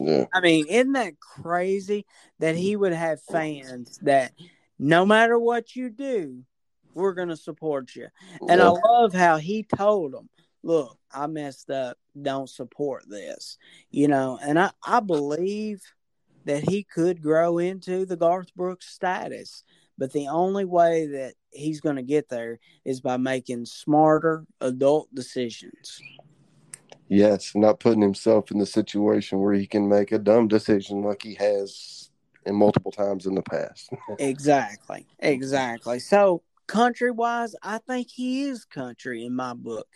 Yeah. 0.00 0.26
I 0.32 0.40
mean, 0.40 0.66
isn't 0.68 0.92
that 0.92 1.18
crazy 1.18 2.06
that 2.38 2.54
he 2.54 2.76
would 2.76 2.92
have 2.92 3.20
fans 3.22 3.98
that 4.02 4.32
no 4.78 5.04
matter 5.04 5.38
what 5.38 5.74
you 5.74 5.90
do, 5.90 6.44
we're 6.94 7.14
going 7.14 7.28
to 7.28 7.36
support 7.36 7.96
you? 7.96 8.06
And 8.48 8.62
I 8.62 8.68
love 8.68 9.12
how 9.12 9.38
he 9.38 9.64
told 9.64 10.12
them, 10.12 10.28
look, 10.62 10.98
I 11.12 11.26
messed 11.26 11.70
up. 11.70 11.98
Don't 12.20 12.48
support 12.48 13.08
this. 13.08 13.58
You 13.90 14.08
know, 14.08 14.38
and 14.42 14.58
I, 14.58 14.70
I 14.84 15.00
believe 15.00 15.80
that 16.44 16.68
he 16.68 16.82
could 16.82 17.22
grow 17.22 17.58
into 17.58 18.06
the 18.06 18.16
Garth 18.16 18.54
Brooks 18.54 18.88
status. 18.88 19.64
But 19.98 20.12
the 20.12 20.28
only 20.28 20.64
way 20.64 21.06
that 21.06 21.34
he's 21.50 21.80
going 21.80 21.96
to 21.96 22.02
get 22.02 22.28
there 22.28 22.58
is 22.84 23.00
by 23.00 23.16
making 23.16 23.66
smarter 23.66 24.44
adult 24.60 25.12
decisions. 25.14 26.00
Yes, 27.08 27.52
not 27.54 27.80
putting 27.80 28.02
himself 28.02 28.50
in 28.50 28.58
the 28.58 28.66
situation 28.66 29.40
where 29.40 29.54
he 29.54 29.66
can 29.66 29.88
make 29.88 30.12
a 30.12 30.18
dumb 30.18 30.46
decision 30.46 31.02
like 31.02 31.22
he 31.22 31.34
has 31.34 32.10
in 32.46 32.54
multiple 32.54 32.92
times 32.92 33.26
in 33.26 33.34
the 33.34 33.42
past. 33.42 33.90
Exactly. 34.18 35.06
Exactly. 35.18 35.98
So, 35.98 36.42
country 36.66 37.10
wise, 37.10 37.54
I 37.62 37.78
think 37.78 38.08
he 38.10 38.44
is 38.44 38.64
country 38.64 39.24
in 39.24 39.34
my 39.34 39.54
book. 39.54 39.86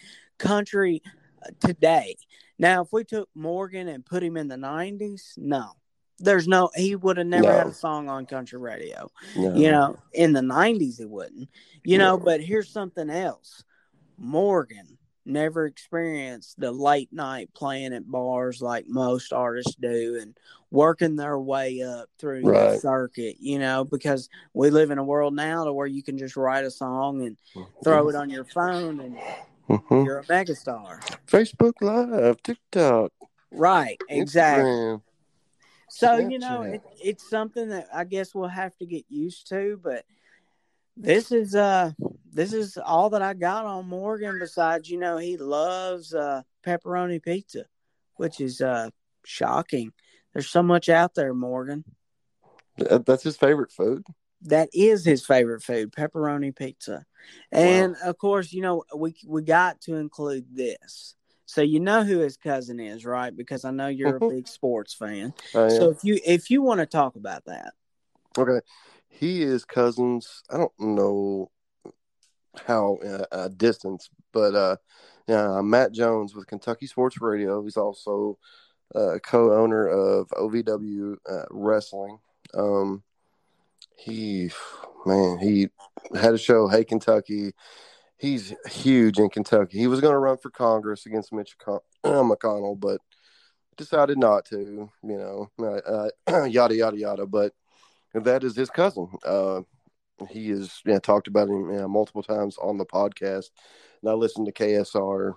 Country 0.43 1.03
uh, 1.45 1.51
today. 1.61 2.17
Now, 2.59 2.83
if 2.83 2.93
we 2.93 3.05
took 3.05 3.29
Morgan 3.35 3.89
and 3.89 4.05
put 4.05 4.23
him 4.23 4.37
in 4.37 4.49
the 4.49 4.57
90s, 4.57 5.37
no. 5.37 5.73
There's 6.19 6.47
no, 6.47 6.71
he 6.77 6.95
would 6.95 7.17
have 7.17 7.27
never 7.27 7.53
had 7.53 7.67
a 7.67 7.75
song 7.75 8.09
on 8.09 8.27
country 8.27 8.61
radio. 8.61 9.11
No. 9.35 9.55
You 9.55 9.71
know, 9.71 9.99
in 10.13 10.33
the 10.33 10.41
90s, 10.41 10.99
he 10.99 11.05
wouldn't. 11.05 11.49
You 11.85 11.99
know, 11.99 12.17
but 12.17 12.41
here's 12.41 12.69
something 12.69 13.11
else 13.11 13.65
Morgan 14.17 14.99
never 15.25 15.67
experienced 15.67 16.59
the 16.59 16.71
late 16.71 17.13
night 17.13 17.49
playing 17.55 17.93
at 17.93 18.09
bars 18.09 18.61
like 18.61 18.87
most 18.89 19.33
artists 19.33 19.75
do 19.77 20.19
and 20.21 20.37
working 20.71 21.17
their 21.17 21.39
way 21.39 21.83
up 21.83 22.09
through 22.19 22.43
the 22.43 22.79
circuit, 22.79 23.37
you 23.39 23.59
know, 23.59 23.85
because 23.85 24.29
we 24.55 24.71
live 24.71 24.91
in 24.91 24.99
a 24.99 25.05
world 25.05 25.35
now 25.35 25.65
to 25.65 25.73
where 25.73 25.87
you 25.87 26.03
can 26.03 26.19
just 26.19 26.37
write 26.37 26.65
a 26.65 26.71
song 26.71 27.23
and 27.23 27.37
throw 27.85 28.09
it 28.09 28.15
on 28.15 28.31
your 28.31 28.45
phone 28.45 29.01
and 29.01 29.17
Mhm. 29.69 30.05
you're 30.05 30.19
a 30.19 30.25
megastar. 30.25 31.01
Facebook 31.27 31.75
Live, 31.81 32.43
TikTok, 32.43 33.13
Right, 33.51 34.01
exactly. 34.09 34.65
Instagram. 34.71 35.03
So 35.89 36.17
you 36.17 36.39
know, 36.39 36.63
it, 36.63 36.83
it's 37.03 37.29
something 37.29 37.69
that 37.69 37.89
I 37.95 38.05
guess 38.05 38.35
we'll 38.35 38.49
have 38.49 38.77
to 38.79 38.87
get 38.87 39.05
used 39.09 39.49
to. 39.49 39.79
But 39.83 40.05
this 40.97 41.31
is 41.33 41.55
uh, 41.55 41.93
this 42.33 42.53
is 42.53 42.79
all 42.79 43.11
that 43.11 43.23
I 43.23 43.35
got 43.35 43.67
on 43.67 43.89
Morgan. 43.89 44.39
Besides, 44.39 44.89
you 44.89 44.99
know, 44.99 45.19
he 45.19 45.37
loves 45.37 46.15
uh 46.15 46.43
pepperoni 46.67 47.23
pizza, 47.23 47.67
which 48.17 48.41
is 48.41 48.61
uh 48.63 48.89
shocking. 49.25 49.93
There's 50.33 50.49
so 50.49 50.63
much 50.63 50.89
out 50.89 51.15
there, 51.15 51.35
Morgan. 51.35 51.85
That's 52.79 53.23
his 53.23 53.37
favorite 53.37 53.71
food. 53.71 54.05
That 54.45 54.69
is 54.73 55.05
his 55.05 55.25
favorite 55.25 55.63
food, 55.63 55.93
pepperoni 55.93 56.55
pizza. 56.55 57.05
And 57.51 57.97
of 58.05 58.19
course, 58.19 58.53
you 58.53 58.63
know, 58.63 58.85
we 58.97 59.15
we 59.27 59.43
got 59.43 59.81
to 59.83 59.97
include 59.97 60.47
this. 60.55 61.15
So 61.47 61.61
you 61.61 61.81
know 61.81 62.03
who 62.03 62.19
his 62.19 62.37
cousin 62.37 62.81
is, 62.81 63.05
right? 63.05 63.35
Because 63.37 63.65
I 63.65 63.71
know 63.71 63.89
you're 63.89 64.17
a 64.17 64.21
Mhm. 64.21 64.31
big 64.31 64.49
sports 64.49 64.95
fan. 64.95 65.35
So 65.53 65.91
if 65.91 66.03
you 66.03 66.19
if 66.25 66.51
you 66.51 66.63
want 66.63 66.81
to 66.81 66.87
talk 66.87 67.17
about 67.17 67.45
that, 67.45 67.75
Okay. 68.37 68.61
He 69.09 69.43
is 69.43 69.65
cousins. 69.65 70.43
I 70.51 70.57
don't 70.57 70.73
know 70.81 71.51
how 72.67 72.99
uh, 73.05 73.25
uh, 73.33 73.49
distance, 73.49 74.11
but 74.33 74.55
uh, 74.55 74.77
yeah, 75.27 75.61
Matt 75.63 75.93
Jones 75.93 76.35
with 76.35 76.47
Kentucky 76.47 76.87
Sports 76.87 77.21
Radio. 77.21 77.63
He's 77.63 77.77
also 77.77 78.39
uh, 78.95 79.19
co-owner 79.23 79.87
of 79.89 80.29
OVW 80.33 81.17
uh, 81.31 81.45
Wrestling. 81.51 82.19
Um, 82.55 83.03
he, 83.97 84.51
man, 85.07 85.39
he 85.39 85.69
had 86.15 86.35
a 86.35 86.39
show. 86.39 86.69
Hey, 86.69 86.85
Kentucky. 86.85 87.53
He's 88.17 88.55
huge 88.67 89.19
in 89.19 89.31
Kentucky. 89.31 89.79
He 89.79 89.89
was 89.89 90.01
going 90.01 90.13
to 90.13 90.19
run 90.19 90.39
for 90.39 90.51
Congress 90.51 91.07
against 91.07 91.33
Mitch 91.33 91.57
McCon- 91.59 91.81
McConnell, 92.05 92.79
but 92.79 93.01
decided 93.77 94.19
not 94.19 94.45
to. 94.47 94.89
You 95.03 95.19
know, 95.19 95.51
uh, 95.61 96.09
uh, 96.31 96.45
yada 96.47 96.75
yada 96.75 96.97
yada. 96.97 97.27
But 97.27 97.53
that 98.15 98.45
is 98.45 98.55
his 98.55 98.71
cousin. 98.71 99.09
Uh, 99.25 99.63
he 100.29 100.51
has 100.51 100.81
yeah, 100.85 100.99
talked 100.99 101.29
about 101.29 101.49
him 101.49 101.73
yeah, 101.73 101.87
multiple 101.87 102.23
times 102.23 102.57
on 102.59 102.79
the 102.79 102.87
podcast, 102.87 103.51
and 104.01 104.11
I 104.11 104.15
listen 104.15 104.45
to 104.45 104.53
KSR 104.53 105.35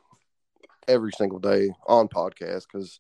every 0.88 1.12
single 1.13 1.39
day 1.39 1.72
on 1.88 2.08
podcast 2.08 2.65
because 2.72 3.00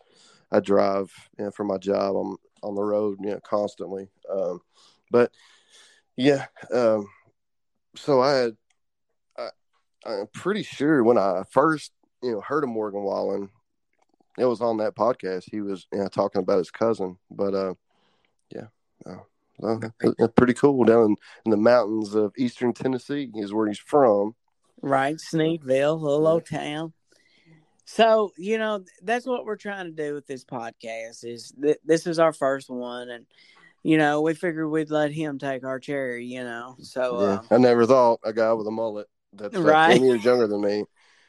I 0.51 0.59
drive 0.59 1.11
you 1.37 1.45
know, 1.45 1.51
for 1.51 1.63
my 1.63 1.77
job. 1.77 2.15
I'm 2.15 2.37
on 2.63 2.75
the 2.75 2.83
road, 2.83 3.19
you 3.21 3.31
know, 3.31 3.39
constantly. 3.43 4.09
Um, 4.31 4.61
but 5.11 5.31
yeah, 6.15 6.45
um, 6.73 7.07
so 7.95 8.21
I 8.21 8.33
had, 8.33 8.57
I, 9.37 9.49
I'm 10.05 10.27
pretty 10.33 10.63
sure 10.63 11.03
when 11.03 11.17
I 11.17 11.43
first 11.51 11.91
you 12.21 12.33
know 12.33 12.41
heard 12.41 12.63
of 12.63 12.69
Morgan 12.69 13.03
Wallen, 13.03 13.49
it 14.37 14.45
was 14.45 14.61
on 14.61 14.77
that 14.77 14.95
podcast. 14.95 15.45
He 15.49 15.61
was 15.61 15.87
you 15.91 15.99
know, 15.99 16.07
talking 16.07 16.41
about 16.41 16.59
his 16.59 16.71
cousin, 16.71 17.17
but 17.29 17.53
uh, 17.53 17.73
yeah. 18.53 18.67
Uh, 19.05 19.23
well, 19.57 19.79
that's 20.17 20.33
pretty 20.35 20.53
cool 20.53 20.83
down 20.83 21.05
in, 21.05 21.15
in 21.45 21.51
the 21.51 21.57
mountains 21.57 22.13
of 22.13 22.33
eastern 22.37 22.73
Tennessee 22.73 23.31
is 23.35 23.53
where 23.53 23.67
he's 23.67 23.79
from. 23.79 24.35
right? 24.81 25.15
Sneedville, 25.15 25.99
little 25.99 26.27
old 26.27 26.45
town. 26.45 26.93
So 27.85 28.31
you 28.37 28.57
know 28.57 28.83
that's 29.03 29.25
what 29.25 29.45
we're 29.45 29.57
trying 29.57 29.85
to 29.85 29.91
do 29.91 30.13
with 30.13 30.25
this 30.27 30.43
podcast. 30.43 31.23
Is 31.23 31.53
th- 31.61 31.77
this 31.85 32.07
is 32.07 32.19
our 32.19 32.33
first 32.33 32.69
one, 32.69 33.09
and 33.09 33.25
you 33.85 33.97
know 33.97 34.21
we 34.21 34.33
figured 34.33 34.69
we'd 34.69 34.89
let 34.89 35.11
him 35.11 35.37
take 35.37 35.63
our 35.63 35.79
cherry. 35.79 36.25
You 36.25 36.43
know, 36.43 36.75
so 36.81 37.19
Yeah, 37.21 37.33
um, 37.35 37.47
I 37.51 37.57
never 37.57 37.85
thought 37.85 38.19
a 38.23 38.33
guy 38.33 38.51
with 38.53 38.67
a 38.67 38.71
mullet 38.71 39.07
that's 39.31 39.53
like 39.55 39.63
Right. 39.63 39.97
10 39.99 40.03
years 40.03 40.25
younger 40.25 40.47
than 40.47 40.61
me 40.61 40.83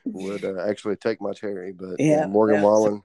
would 0.06 0.44
uh, 0.50 0.66
actually 0.66 0.96
take 0.96 1.20
my 1.20 1.32
cherry. 1.32 1.72
But 1.72 2.00
Yeah, 2.00 2.20
yeah, 2.20 2.26
Morgan 2.26 2.56
yeah. 2.56 2.62
Wallen, 2.62 3.02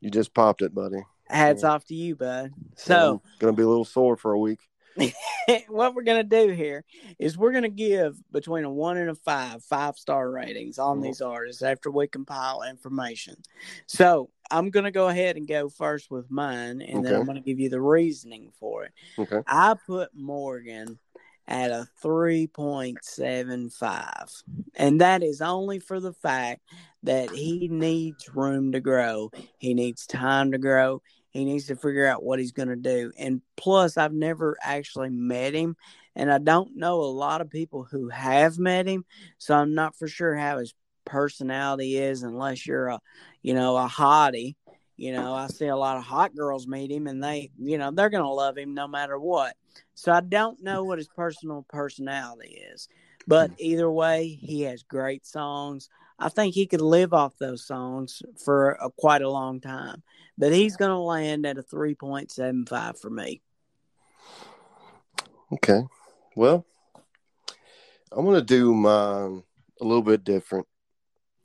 you 0.00 0.10
just 0.10 0.34
popped 0.34 0.62
it, 0.62 0.74
buddy. 0.74 1.02
hats 1.28 1.62
Yeah. 1.62 1.70
off 1.70 1.84
to 1.86 1.94
you, 1.94 2.16
bud. 2.16 2.52
So. 2.76 3.22
I'm 3.24 3.30
gonna 3.38 3.52
be 3.52 3.62
a 3.62 3.68
little 3.68 3.84
sore 3.84 4.16
for 4.16 4.32
a 4.32 4.38
week. 4.38 4.60
what 5.68 5.94
we're 5.94 6.02
gonna 6.02 6.24
do 6.24 6.48
here 6.48 6.84
is 7.18 7.38
we're 7.38 7.52
gonna 7.52 7.68
give 7.68 8.18
between 8.32 8.64
a 8.64 8.70
one 8.70 8.96
and 8.96 9.10
a 9.10 9.14
five 9.14 9.62
five 9.64 9.96
star 9.96 10.30
ratings 10.30 10.78
on 10.78 10.98
Mhm. 10.98 11.02
these 11.04 11.20
artists 11.20 11.62
after 11.62 11.90
we 11.90 12.06
compile 12.08 12.62
information. 12.62 13.36
So 13.86 14.30
I'm 14.50 14.70
gonna 14.70 14.90
go 14.90 15.08
ahead 15.08 15.36
and 15.36 15.46
go 15.46 15.68
first 15.68 16.10
with 16.10 16.28
mine, 16.30 16.82
and 16.82 17.04
then 17.04 17.14
I'm 17.14 17.26
gonna 17.26 17.40
give 17.40 17.60
you 17.60 17.68
the 17.68 17.80
reasoning 17.80 18.50
for 18.58 18.84
it. 18.84 18.92
Okay. 19.18 19.40
I 19.46 19.74
put 19.86 20.10
Morgan 20.14 20.98
at 21.48 21.70
a 21.70 21.86
3.75, 22.02 24.42
and 24.76 25.00
that 25.00 25.22
is 25.22 25.42
only 25.42 25.80
for 25.80 26.00
the 26.00 26.12
fact 26.12 26.60
that 27.02 27.30
he 27.30 27.68
needs 27.68 28.34
room 28.34 28.72
to 28.72 28.80
grow. 28.80 29.30
He 29.58 29.74
needs 29.74 30.06
time 30.06 30.52
to 30.52 30.58
grow. 30.58 31.02
He 31.30 31.44
needs 31.44 31.66
to 31.66 31.76
figure 31.76 32.06
out 32.06 32.22
what 32.22 32.38
he's 32.38 32.52
going 32.52 32.68
to 32.68 32.76
do. 32.76 33.12
And 33.18 33.42
plus, 33.56 33.96
I've 33.96 34.12
never 34.12 34.56
actually 34.62 35.10
met 35.10 35.54
him, 35.54 35.76
and 36.14 36.32
I 36.32 36.38
don't 36.38 36.76
know 36.76 37.00
a 37.00 37.04
lot 37.04 37.40
of 37.40 37.50
people 37.50 37.86
who 37.90 38.08
have 38.08 38.58
met 38.58 38.86
him, 38.86 39.04
so 39.38 39.54
I'm 39.54 39.74
not 39.74 39.96
for 39.96 40.08
sure 40.08 40.36
how 40.36 40.58
his 40.58 40.74
personality 41.04 41.96
is 41.96 42.22
unless 42.22 42.66
you're 42.66 42.88
a, 42.88 43.00
you 43.42 43.54
know, 43.54 43.76
a 43.76 43.88
hottie. 43.88 44.56
You 44.96 45.12
know, 45.12 45.32
I 45.32 45.46
see 45.46 45.66
a 45.66 45.76
lot 45.76 45.96
of 45.96 46.04
hot 46.04 46.34
girls 46.36 46.66
meet 46.66 46.90
him, 46.90 47.06
and 47.06 47.24
they, 47.24 47.50
you 47.58 47.78
know, 47.78 47.90
they're 47.90 48.10
going 48.10 48.22
to 48.22 48.28
love 48.28 48.58
him 48.58 48.74
no 48.74 48.86
matter 48.86 49.18
what. 49.18 49.56
So 49.94 50.12
I 50.12 50.20
don't 50.20 50.62
know 50.62 50.84
what 50.84 50.98
his 50.98 51.08
personal 51.08 51.64
personality 51.70 52.62
is. 52.72 52.88
But 53.26 53.50
hmm. 53.50 53.56
either 53.58 53.90
way, 53.90 54.28
he 54.28 54.62
has 54.62 54.82
great 54.82 55.26
songs. 55.26 55.88
I 56.18 56.28
think 56.28 56.54
he 56.54 56.66
could 56.66 56.82
live 56.82 57.14
off 57.14 57.38
those 57.38 57.66
songs 57.66 58.22
for 58.44 58.72
a, 58.72 58.90
quite 58.90 59.22
a 59.22 59.30
long 59.30 59.60
time. 59.60 60.02
But 60.36 60.52
he's 60.52 60.76
going 60.76 60.90
to 60.90 60.98
land 60.98 61.46
at 61.46 61.58
a 61.58 61.62
3.75 61.62 63.00
for 63.00 63.10
me. 63.10 63.40
Okay. 65.52 65.82
Well, 66.36 66.66
I'm 68.12 68.26
to 68.26 68.42
do 68.42 68.74
mine 68.74 69.42
a 69.80 69.84
little 69.84 70.02
bit 70.02 70.24
different. 70.24 70.66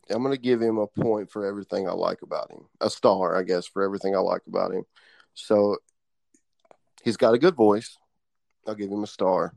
I'm 0.09 0.21
going 0.21 0.35
to 0.35 0.41
give 0.41 0.61
him 0.61 0.77
a 0.77 0.87
point 0.87 1.31
for 1.31 1.45
everything 1.45 1.87
I 1.87 1.93
like 1.93 2.21
about 2.21 2.51
him. 2.51 2.65
A 2.81 2.89
star, 2.89 3.35
I 3.35 3.43
guess, 3.43 3.65
for 3.65 3.83
everything 3.83 4.15
I 4.15 4.19
like 4.19 4.43
about 4.47 4.71
him. 4.71 4.85
So 5.33 5.77
he's 7.03 7.17
got 7.17 7.33
a 7.33 7.39
good 7.39 7.55
voice. 7.55 7.97
I'll 8.67 8.75
give 8.75 8.91
him 8.91 9.03
a 9.03 9.07
star. 9.07 9.55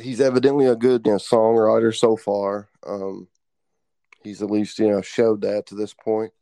He's 0.00 0.20
evidently 0.20 0.66
a 0.66 0.76
good 0.76 1.06
you 1.06 1.12
know, 1.12 1.18
songwriter 1.18 1.94
so 1.94 2.16
far. 2.16 2.68
Um, 2.86 3.28
he's 4.22 4.42
at 4.42 4.50
least 4.50 4.78
you 4.78 4.88
know 4.88 5.00
showed 5.00 5.42
that 5.42 5.66
to 5.66 5.74
this 5.74 5.94
point. 5.94 6.32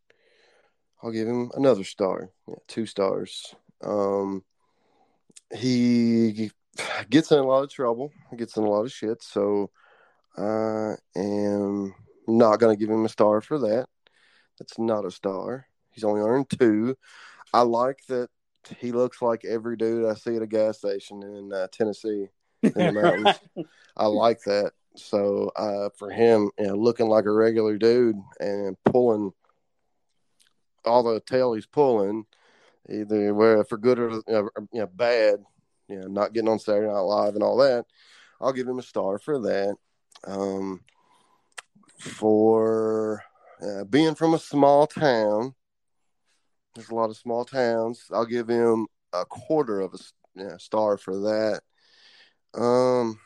I'll 1.03 1.13
give 1.13 1.29
him 1.29 1.51
another 1.55 1.85
star, 1.85 2.31
yeah, 2.49 2.55
two 2.67 2.87
stars. 2.87 3.55
Um, 3.83 4.43
he 5.55 6.51
gets 7.11 7.31
in 7.31 7.39
a 7.39 7.45
lot 7.45 7.63
of 7.63 7.71
trouble, 7.71 8.11
He 8.31 8.37
gets 8.37 8.57
in 8.57 8.65
a 8.65 8.71
lot 8.71 8.85
of 8.85 8.93
shit. 8.93 9.23
So 9.23 9.71
I 10.37 10.95
am 11.15 11.95
not 12.27 12.59
going 12.59 12.77
to 12.77 12.81
give 12.81 12.93
him 12.93 13.05
a 13.05 13.09
star 13.09 13.41
for 13.41 13.59
that. 13.59 13.87
That's 14.59 14.79
not 14.79 15.05
a 15.05 15.11
star. 15.11 15.67
He's 15.91 16.05
only 16.05 16.21
earned 16.21 16.51
two. 16.51 16.97
I 17.53 17.63
like 17.63 18.01
that 18.09 18.29
he 18.79 18.93
looks 18.93 19.21
like 19.21 19.45
every 19.45 19.77
dude 19.77 20.07
I 20.07 20.15
see 20.15 20.37
at 20.37 20.43
a 20.43 20.47
gas 20.47 20.79
station 20.79 21.23
in 21.23 21.53
uh, 21.53 21.69
Tennessee 21.71 22.29
in 22.63 22.73
the 22.73 22.93
mountains. 23.03 23.41
I 23.97 24.07
like 24.07 24.41
that. 24.45 24.73
So 24.97 25.51
uh, 25.57 25.91
for 25.99 26.11
him, 26.11 26.51
you 26.59 26.69
know, 26.69 26.75
looking 26.75 27.09
like 27.09 27.27
a 27.27 27.33
regular 27.33 27.77
dude 27.79 28.17
and 28.41 28.77
pulling 28.85 29.33
all 30.85 31.03
the 31.03 31.21
tail 31.21 31.55
he's 31.55 31.67
pulling, 31.67 32.27
either 32.89 33.35
where 33.35 33.65
for 33.65 33.79
good 33.79 33.99
or 33.99 34.11
you 34.29 34.51
know, 34.73 34.87
bad, 34.87 35.41
you 35.89 36.01
know, 36.01 36.07
not 36.07 36.33
getting 36.33 36.49
on 36.49 36.59
Saturday 36.59 36.87
Night 36.87 36.99
Live 37.01 37.35
and 37.35 37.43
all 37.43 37.57
that, 37.59 37.87
I'll 38.41 38.53
give 38.53 38.69
him 38.69 38.79
a 38.79 38.83
star 38.83 39.19
for 39.19 39.41
that. 39.41 39.77
Um, 40.27 40.81
for 42.05 43.23
uh, 43.63 43.85
being 43.85 44.15
from 44.15 44.35
a 44.35 44.39
small 44.39 44.87
town, 44.87 45.55
there's 46.75 46.91
a 46.91 46.95
lot 46.95 47.11
of 47.11 47.17
small 47.17 47.45
towns. 47.45 48.05
I'll 48.13 48.27
give 48.27 48.49
him 48.49 48.87
a 49.13 49.25
quarter 49.25 49.81
of 49.81 49.95
a 49.95 49.99
yeah, 50.35 50.57
star 50.59 50.97
for 50.99 51.19
that. 51.21 51.61
Um, 52.61 53.19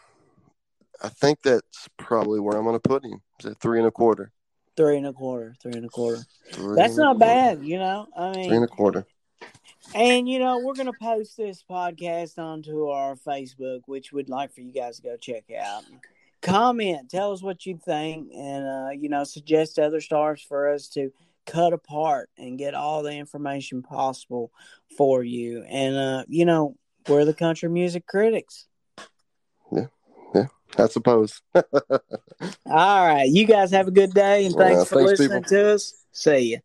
I 1.02 1.08
think 1.08 1.42
that's 1.42 1.88
probably 1.96 2.40
where 2.40 2.56
I'm 2.56 2.64
going 2.64 2.78
to 2.78 2.88
put 2.88 3.04
him. 3.04 3.20
Is 3.40 3.46
it 3.46 3.58
three 3.60 3.78
and 3.78 3.88
a 3.88 3.90
quarter? 3.90 4.32
Three 4.76 4.96
and 4.96 5.06
a 5.06 5.12
quarter. 5.12 5.54
Three 5.60 5.72
and 5.72 5.84
a 5.84 5.88
quarter. 5.88 6.22
Three 6.52 6.76
that's 6.76 6.96
not 6.96 7.18
bad, 7.18 7.64
you 7.64 7.78
know. 7.78 8.06
I 8.16 8.32
mean, 8.32 8.48
three 8.48 8.56
and 8.56 8.64
a 8.64 8.68
quarter. 8.68 9.06
And 9.94 10.28
you 10.28 10.38
know, 10.38 10.58
we're 10.58 10.74
gonna 10.74 10.92
post 10.92 11.36
this 11.36 11.64
podcast 11.68 12.38
onto 12.38 12.88
our 12.88 13.16
Facebook, 13.16 13.80
which 13.86 14.12
we'd 14.12 14.28
like 14.28 14.52
for 14.52 14.60
you 14.60 14.72
guys 14.72 14.96
to 14.96 15.02
go 15.02 15.16
check 15.16 15.44
out. 15.50 15.84
Comment, 16.40 17.10
tell 17.10 17.32
us 17.32 17.42
what 17.42 17.66
you 17.66 17.78
think, 17.84 18.30
and 18.34 18.66
uh, 18.66 18.90
you 18.90 19.08
know, 19.08 19.24
suggest 19.24 19.78
other 19.78 20.00
stars 20.00 20.40
for 20.40 20.72
us 20.72 20.88
to 20.90 21.12
cut 21.46 21.72
apart 21.72 22.30
and 22.38 22.58
get 22.58 22.74
all 22.74 23.02
the 23.02 23.12
information 23.12 23.82
possible 23.82 24.52
for 24.96 25.24
you. 25.24 25.64
And 25.68 25.96
uh, 25.96 26.24
you 26.28 26.44
know, 26.44 26.76
we're 27.08 27.24
the 27.24 27.34
country 27.34 27.68
music 27.68 28.06
critics. 28.06 28.66
Yeah, 29.72 29.86
yeah, 30.34 30.46
I 30.76 30.86
suppose. 30.86 31.42
all 31.54 31.62
right, 32.64 33.28
you 33.28 33.46
guys 33.46 33.72
have 33.72 33.88
a 33.88 33.92
good 33.92 34.14
day, 34.14 34.46
and 34.46 34.54
thanks 34.54 34.82
uh, 34.82 34.84
for 34.84 34.94
thanks 34.96 35.20
listening 35.20 35.42
people. 35.42 35.56
to 35.56 35.74
us. 35.74 35.94
See 36.12 36.38
you. 36.50 36.58